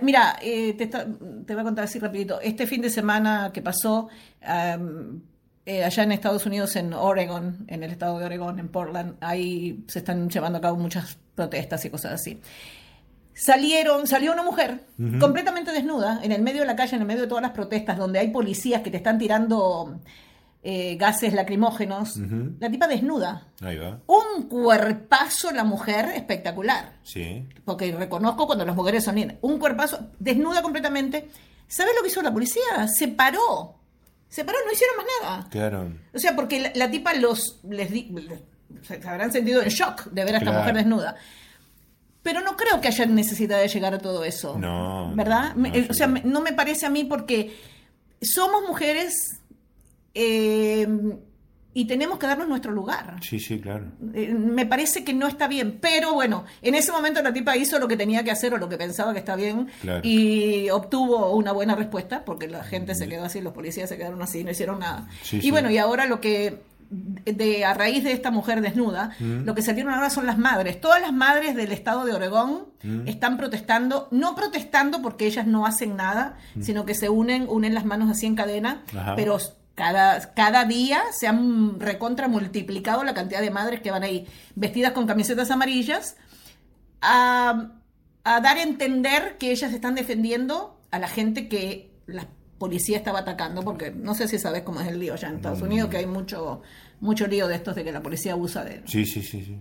mira, 0.00 0.38
eh, 0.40 0.72
te, 0.72 0.86
voy 0.86 1.60
a 1.60 1.64
contar 1.64 1.84
así 1.84 1.98
rapidito. 1.98 2.40
Este 2.40 2.66
fin 2.66 2.80
de 2.80 2.88
semana 2.88 3.50
que 3.52 3.60
pasó 3.60 4.08
allá 4.40 6.02
en 6.02 6.12
Estados 6.12 6.46
Unidos, 6.46 6.74
en 6.76 6.94
Oregon, 6.94 7.66
en 7.68 7.82
el 7.82 7.90
estado 7.92 8.18
de 8.18 8.24
Oregon, 8.24 8.58
en 8.58 8.68
Portland, 8.68 9.16
ahí 9.20 9.84
se 9.86 9.98
están 9.98 10.30
llevando 10.30 10.58
a 10.58 10.60
cabo 10.62 10.78
muchas 10.78 11.18
protestas 11.34 11.84
y 11.84 11.90
cosas 11.90 12.12
así. 12.12 12.40
salieron, 13.34 14.06
salió 14.06 14.32
una 14.32 14.42
mujer 14.42 14.80
completamente 15.20 15.72
desnuda 15.72 16.20
en 16.22 16.32
el 16.32 16.40
medio 16.40 16.62
de 16.62 16.66
la 16.66 16.74
calle, 16.74 16.96
en 16.96 17.02
el 17.02 17.06
medio 17.06 17.20
de 17.20 17.28
todas 17.28 17.42
las 17.42 17.52
protestas, 17.52 17.98
donde 17.98 18.18
hay 18.18 18.28
policías 18.28 18.80
que 18.80 18.90
te 18.90 18.96
están 18.96 19.18
tirando 19.18 20.00
eh, 20.62 20.96
gases 20.96 21.32
lacrimógenos. 21.32 22.16
La 22.58 22.70
tipa 22.70 22.86
desnuda. 22.86 23.46
Ahí 23.62 23.76
va. 23.78 24.00
Un 24.06 24.48
cuerpazo 24.48 25.50
la 25.52 25.64
mujer 25.64 26.10
espectacular. 26.14 26.94
Sí. 27.02 27.46
Porque 27.64 27.92
reconozco 27.92 28.46
cuando 28.46 28.64
las 28.64 28.76
mujeres 28.76 29.04
son 29.04 29.14
lindas. 29.16 29.38
Un 29.40 29.58
cuerpazo 29.58 30.10
desnuda 30.18 30.60
completamente. 30.62 31.28
¿Sabes 31.66 31.92
lo 31.96 32.02
que 32.02 32.08
hizo 32.08 32.20
la 32.22 32.32
policía? 32.32 32.86
Se 32.94 33.08
paró. 33.08 33.76
Se 34.28 34.44
paró, 34.44 34.58
no 34.66 34.72
hicieron 34.72 34.96
más 34.96 35.06
nada. 35.22 35.48
Claro. 35.50 35.92
O 36.14 36.18
sea, 36.18 36.36
porque 36.36 36.60
la, 36.60 36.72
la 36.74 36.90
tipa 36.90 37.14
los 37.14 37.60
les 37.68 37.90
di- 37.90 38.14
habrán 39.06 39.32
sentido 39.32 39.62
en 39.62 39.68
shock 39.68 40.04
de 40.10 40.24
ver 40.24 40.34
a 40.34 40.38
esta 40.38 40.50
Claro. 40.50 40.58
mujer 40.60 40.74
desnuda. 40.76 41.16
Pero 42.22 42.40
no 42.42 42.54
creo 42.56 42.80
que 42.82 42.88
haya 42.88 43.06
necesidad 43.06 43.58
de 43.60 43.68
llegar 43.68 43.94
a 43.94 43.98
todo 43.98 44.24
eso. 44.24 44.58
No, 44.58 45.10
¿Verdad? 45.16 45.54
no, 45.56 45.68
no, 45.68 45.74
o 45.88 45.94
sea, 45.94 46.06
no 46.06 46.40
me 46.42 46.52
parece 46.52 46.84
a 46.86 46.90
mí 46.90 47.04
porque 47.04 47.56
somos 48.20 48.62
mujeres 48.68 49.39
eh, 50.14 50.86
y 51.72 51.84
tenemos 51.84 52.18
que 52.18 52.26
darnos 52.26 52.48
nuestro 52.48 52.72
lugar. 52.72 53.16
Sí, 53.22 53.38
sí, 53.38 53.60
claro. 53.60 53.86
Eh, 54.12 54.34
me 54.34 54.66
parece 54.66 55.04
que 55.04 55.14
no 55.14 55.28
está 55.28 55.46
bien, 55.46 55.78
pero 55.80 56.14
bueno, 56.14 56.44
en 56.62 56.74
ese 56.74 56.90
momento 56.90 57.22
la 57.22 57.32
tipa 57.32 57.56
hizo 57.56 57.78
lo 57.78 57.86
que 57.86 57.96
tenía 57.96 58.24
que 58.24 58.32
hacer 58.32 58.52
o 58.54 58.58
lo 58.58 58.68
que 58.68 58.76
pensaba 58.76 59.12
que 59.12 59.20
está 59.20 59.36
bien 59.36 59.68
Claro. 59.80 60.00
y 60.02 60.68
obtuvo 60.70 61.32
una 61.36 61.52
buena 61.52 61.76
respuesta 61.76 62.24
porque 62.24 62.48
la 62.48 62.64
gente 62.64 62.96
se 62.96 63.08
quedó 63.08 63.24
así, 63.24 63.40
los 63.40 63.52
policías 63.52 63.88
se 63.88 63.96
quedaron 63.96 64.20
así, 64.20 64.42
no 64.42 64.50
hicieron 64.50 64.80
nada. 64.80 65.06
Sí, 65.22 65.36
y 65.36 65.42
sí. 65.42 65.50
bueno, 65.52 65.70
y 65.70 65.78
ahora 65.78 66.06
lo 66.06 66.20
que 66.20 66.60
de 66.90 67.64
a 67.64 67.72
raíz 67.72 68.02
de 68.02 68.10
esta 68.10 68.32
mujer 68.32 68.60
desnuda, 68.62 69.14
lo 69.20 69.54
que 69.54 69.62
salieron 69.62 69.94
ahora 69.94 70.10
son 70.10 70.26
las 70.26 70.38
madres. 70.38 70.80
Todas 70.80 71.00
las 71.00 71.12
madres 71.12 71.54
del 71.54 71.70
estado 71.70 72.04
de 72.04 72.12
Oregón 72.14 72.64
están 73.06 73.36
protestando, 73.36 74.08
no 74.10 74.34
protestando 74.34 75.00
porque 75.00 75.26
ellas 75.26 75.46
no 75.46 75.66
hacen 75.66 75.94
nada, 75.94 76.36
sino 76.60 76.84
que 76.84 76.94
se 76.96 77.08
unen, 77.08 77.46
unen 77.48 77.74
las 77.74 77.84
manos 77.84 78.10
así 78.10 78.26
en 78.26 78.34
cadena, 78.34 78.82
Ajá. 78.92 79.14
pero 79.14 79.38
cada, 79.80 80.34
cada 80.34 80.66
día 80.66 81.00
se 81.18 81.26
han 81.26 81.80
recontra 81.80 82.28
multiplicado 82.28 83.02
la 83.02 83.14
cantidad 83.14 83.40
de 83.40 83.50
madres 83.50 83.80
que 83.80 83.90
van 83.90 84.02
ahí 84.02 84.26
vestidas 84.54 84.92
con 84.92 85.06
camisetas 85.06 85.50
amarillas 85.50 86.16
a, 87.00 87.70
a 88.24 88.40
dar 88.40 88.58
a 88.58 88.62
entender 88.62 89.38
que 89.38 89.50
ellas 89.52 89.72
están 89.72 89.94
defendiendo 89.94 90.78
a 90.90 90.98
la 90.98 91.08
gente 91.08 91.48
que 91.48 91.90
la 92.06 92.26
policía 92.58 92.98
estaba 92.98 93.20
atacando, 93.20 93.62
porque 93.62 93.90
no 93.90 94.14
sé 94.14 94.28
si 94.28 94.38
sabes 94.38 94.62
cómo 94.64 94.82
es 94.82 94.88
el 94.88 94.98
lío 94.98 95.14
allá 95.14 95.28
en 95.28 95.36
Estados 95.36 95.62
Unidos, 95.62 95.88
que 95.88 95.96
hay 95.96 96.06
mucho, 96.06 96.60
mucho 97.00 97.26
lío 97.26 97.48
de 97.48 97.54
estos 97.54 97.74
de 97.74 97.84
que 97.84 97.92
la 97.92 98.02
policía 98.02 98.32
abusa 98.32 98.64
de, 98.64 98.82
Sí, 98.86 99.06
sí, 99.06 99.22
sí, 99.22 99.42
sí. 99.42 99.58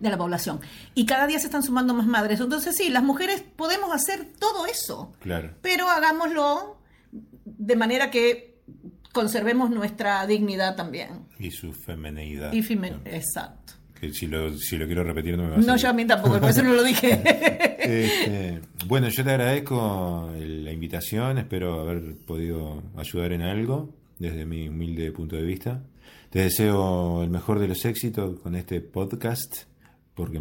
de 0.00 0.10
la 0.10 0.18
población. 0.18 0.60
Y 0.96 1.06
cada 1.06 1.28
día 1.28 1.38
se 1.38 1.46
están 1.46 1.62
sumando 1.62 1.94
más 1.94 2.06
madres. 2.08 2.40
Entonces 2.40 2.76
sí, 2.76 2.88
las 2.88 3.04
mujeres 3.04 3.44
podemos 3.54 3.94
hacer 3.94 4.26
todo 4.40 4.66
eso 4.66 5.12
Claro. 5.20 5.54
pero 5.62 5.88
hagámoslo 5.88 6.78
de 7.44 7.76
manera 7.76 8.10
que 8.10 8.49
conservemos 9.12 9.70
nuestra 9.70 10.26
dignidad 10.26 10.76
también. 10.76 11.26
Y 11.38 11.50
su 11.50 11.72
femenidad. 11.72 12.52
Y 12.52 12.62
femen- 12.62 13.00
Exacto. 13.04 13.74
Que 14.00 14.12
si 14.14 14.26
lo, 14.26 14.56
si 14.56 14.78
lo 14.78 14.86
quiero 14.86 15.04
repetir 15.04 15.36
no 15.36 15.42
me 15.44 15.50
va 15.50 15.54
a 15.56 15.58
No, 15.58 15.64
salir. 15.64 15.82
yo 15.82 15.88
a 15.90 15.92
mí 15.92 16.06
tampoco, 16.06 16.40
por 16.40 16.48
eso 16.50 16.62
no 16.62 16.72
lo 16.74 16.82
dije. 16.82 17.20
Este, 17.80 18.60
bueno, 18.86 19.08
yo 19.08 19.24
te 19.24 19.30
agradezco 19.30 20.30
la 20.38 20.70
invitación, 20.70 21.38
espero 21.38 21.80
haber 21.80 22.14
podido 22.26 22.82
ayudar 22.96 23.32
en 23.32 23.40
algo 23.42 23.94
desde 24.18 24.44
mi 24.44 24.68
humilde 24.68 25.10
punto 25.12 25.34
de 25.36 25.42
vista. 25.42 25.82
Te 26.28 26.40
deseo 26.40 27.22
el 27.22 27.30
mejor 27.30 27.58
de 27.58 27.68
los 27.68 27.84
éxitos 27.86 28.38
con 28.40 28.54
este 28.54 28.80
podcast, 28.82 29.62
porque 30.20 30.40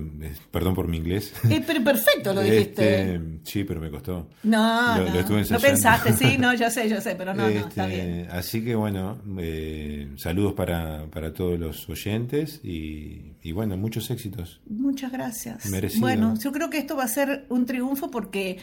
perdón 0.52 0.76
por 0.76 0.88
mi 0.88 0.98
inglés. 0.98 1.34
Eh, 1.50 1.64
pero 1.66 1.84
perfecto 1.84 2.34
lo 2.34 2.42
dijiste. 2.42 3.14
Este, 3.16 3.22
sí, 3.44 3.64
pero 3.64 3.80
me 3.82 3.90
costó. 3.90 4.30
No, 4.44 4.98
lo- 4.98 5.06
no, 5.06 5.14
lo 5.14 5.20
estuve 5.20 5.36
no 5.38 5.40
ensayando. 5.40 5.68
pensaste, 5.68 6.14
sí, 6.14 6.38
no, 6.38 6.54
yo 6.54 6.70
sé, 6.70 6.88
yo 6.90 7.02
sé, 7.02 7.16
pero 7.16 7.34
no, 7.34 7.44
no, 7.44 7.48
está 7.50 7.88
Este, 7.90 7.96
bien. 8.06 8.28
Así 8.32 8.64
que 8.64 8.76
bueno, 8.76 9.18
eh, 9.40 10.10
saludos 10.18 10.54
para, 10.54 11.06
para 11.08 11.34
todos 11.34 11.60
los 11.60 11.90
oyentes 11.90 12.60
y, 12.64 13.34
y 13.42 13.52
bueno, 13.52 13.76
muchos 13.78 14.10
éxitos. 14.12 14.62
Muchas 14.70 15.12
gracias. 15.12 15.66
Merecido. 15.68 16.02
Bueno, 16.02 16.36
yo 16.42 16.52
creo 16.52 16.70
que 16.70 16.78
esto 16.78 16.96
va 16.96 17.04
a 17.06 17.08
ser 17.08 17.46
un 17.50 17.66
triunfo 17.66 18.12
porque 18.12 18.58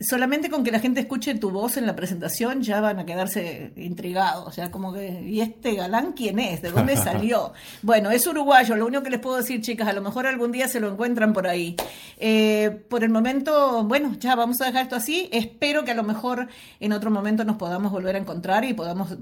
solamente 0.00 0.48
con 0.48 0.64
que 0.64 0.70
la 0.70 0.80
gente 0.80 1.00
escuche 1.00 1.34
tu 1.34 1.50
voz 1.50 1.76
en 1.76 1.86
la 1.86 1.94
presentación 1.94 2.62
ya 2.62 2.80
van 2.80 2.98
a 2.98 3.06
quedarse 3.06 3.72
intrigados. 3.76 4.46
O 4.46 4.50
sea, 4.50 4.70
como 4.70 4.92
que, 4.92 5.22
¿y 5.22 5.40
este 5.40 5.74
galán 5.74 6.12
quién 6.12 6.38
es? 6.38 6.62
¿De 6.62 6.70
dónde 6.70 6.96
salió? 6.96 7.52
bueno, 7.82 8.10
es 8.10 8.26
uruguayo. 8.26 8.76
Lo 8.76 8.86
único 8.86 9.02
que 9.02 9.10
les 9.10 9.20
puedo 9.20 9.36
decir, 9.36 9.60
chicas, 9.60 9.88
a 9.88 9.92
lo 9.92 10.00
mejor 10.00 10.26
algún 10.26 10.52
día 10.52 10.68
se 10.68 10.80
lo 10.80 10.90
encuentran 10.90 11.32
por 11.32 11.46
ahí. 11.46 11.76
Eh, 12.16 12.70
por 12.88 13.04
el 13.04 13.10
momento, 13.10 13.84
bueno, 13.84 14.16
ya 14.18 14.34
vamos 14.34 14.60
a 14.60 14.66
dejar 14.66 14.84
esto 14.84 14.96
así. 14.96 15.28
Espero 15.32 15.84
que 15.84 15.90
a 15.90 15.94
lo 15.94 16.02
mejor 16.02 16.48
en 16.80 16.92
otro 16.92 17.10
momento 17.10 17.44
nos 17.44 17.56
podamos 17.56 17.92
volver 17.92 18.16
a 18.16 18.18
encontrar 18.18 18.64
y 18.64 18.72
podamos 18.72 19.16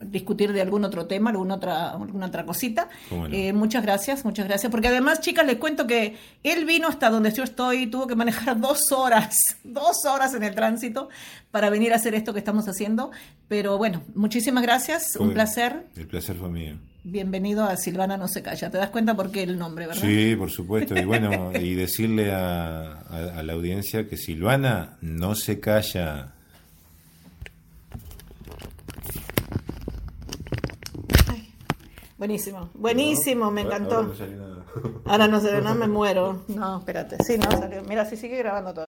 discutir 0.00 0.52
de 0.52 0.60
algún 0.62 0.84
otro 0.84 1.06
tema, 1.06 1.30
alguna 1.30 1.54
otra, 1.54 1.90
alguna 1.90 2.26
otra 2.26 2.44
cosita. 2.44 2.88
Cómo 3.08 3.28
no. 3.28 3.34
Eh, 3.34 3.52
muchas 3.52 3.82
gracias, 3.82 4.24
muchas 4.24 4.46
gracias. 4.46 4.70
Porque 4.70 4.88
además, 4.88 5.20
chicas, 5.20 5.46
les 5.46 5.56
cuento 5.56 5.86
que 5.86 6.16
él 6.42 6.64
vino 6.64 6.88
hasta 6.88 7.10
donde 7.10 7.32
yo 7.32 7.42
estoy, 7.44 7.86
tuvo 7.86 8.06
que 8.06 8.14
manejar 8.16 8.60
dos 8.60 8.92
horas, 8.92 9.36
dos 9.64 10.04
horas 10.04 10.34
en 10.34 10.42
el 10.42 10.54
tránsito 10.54 11.08
para 11.50 11.70
venir 11.70 11.92
a 11.92 11.96
hacer 11.96 12.14
esto 12.14 12.32
que 12.32 12.38
estamos 12.38 12.66
haciendo. 12.68 13.10
Pero 13.48 13.78
bueno, 13.78 14.02
muchísimas 14.14 14.62
gracias, 14.62 15.16
un 15.16 15.32
placer. 15.32 15.86
El 15.96 16.06
placer 16.06 16.36
fue 16.36 16.48
mío. 16.50 16.76
Bienvenido 17.08 17.62
a 17.62 17.76
Silvana 17.76 18.16
No 18.16 18.26
Se 18.26 18.42
Calla. 18.42 18.68
¿Te 18.68 18.78
das 18.78 18.90
cuenta 18.90 19.14
por 19.14 19.30
qué 19.30 19.44
el 19.44 19.56
nombre, 19.56 19.86
verdad? 19.86 20.02
Sí, 20.02 20.34
por 20.36 20.50
supuesto. 20.50 20.96
Y 20.98 21.04
bueno, 21.04 21.52
y 21.52 21.74
decirle 21.74 22.32
a, 22.32 22.80
a- 23.00 23.38
a 23.38 23.42
la 23.44 23.52
audiencia 23.52 24.08
que 24.08 24.16
Silvana 24.16 24.96
no 25.00 25.36
se 25.36 25.60
calla. 25.60 26.32
Buenísimo, 32.18 32.70
buenísimo, 32.74 33.50
me 33.50 33.62
Ahora 33.62 33.76
encantó. 33.76 34.02
no 34.04 34.14
salió 34.14 34.38
nada. 34.38 34.64
Ahora 35.04 35.28
no 35.28 35.40
sé, 35.40 35.60
no 35.62 35.74
me 35.74 35.86
muero. 35.86 36.42
No, 36.48 36.78
espérate. 36.78 37.22
Sí, 37.22 37.36
no 37.38 37.50
salió. 37.50 37.82
Mira, 37.82 38.04
si 38.06 38.16
sigue 38.16 38.38
grabando 38.38 38.72
todo. 38.72 38.84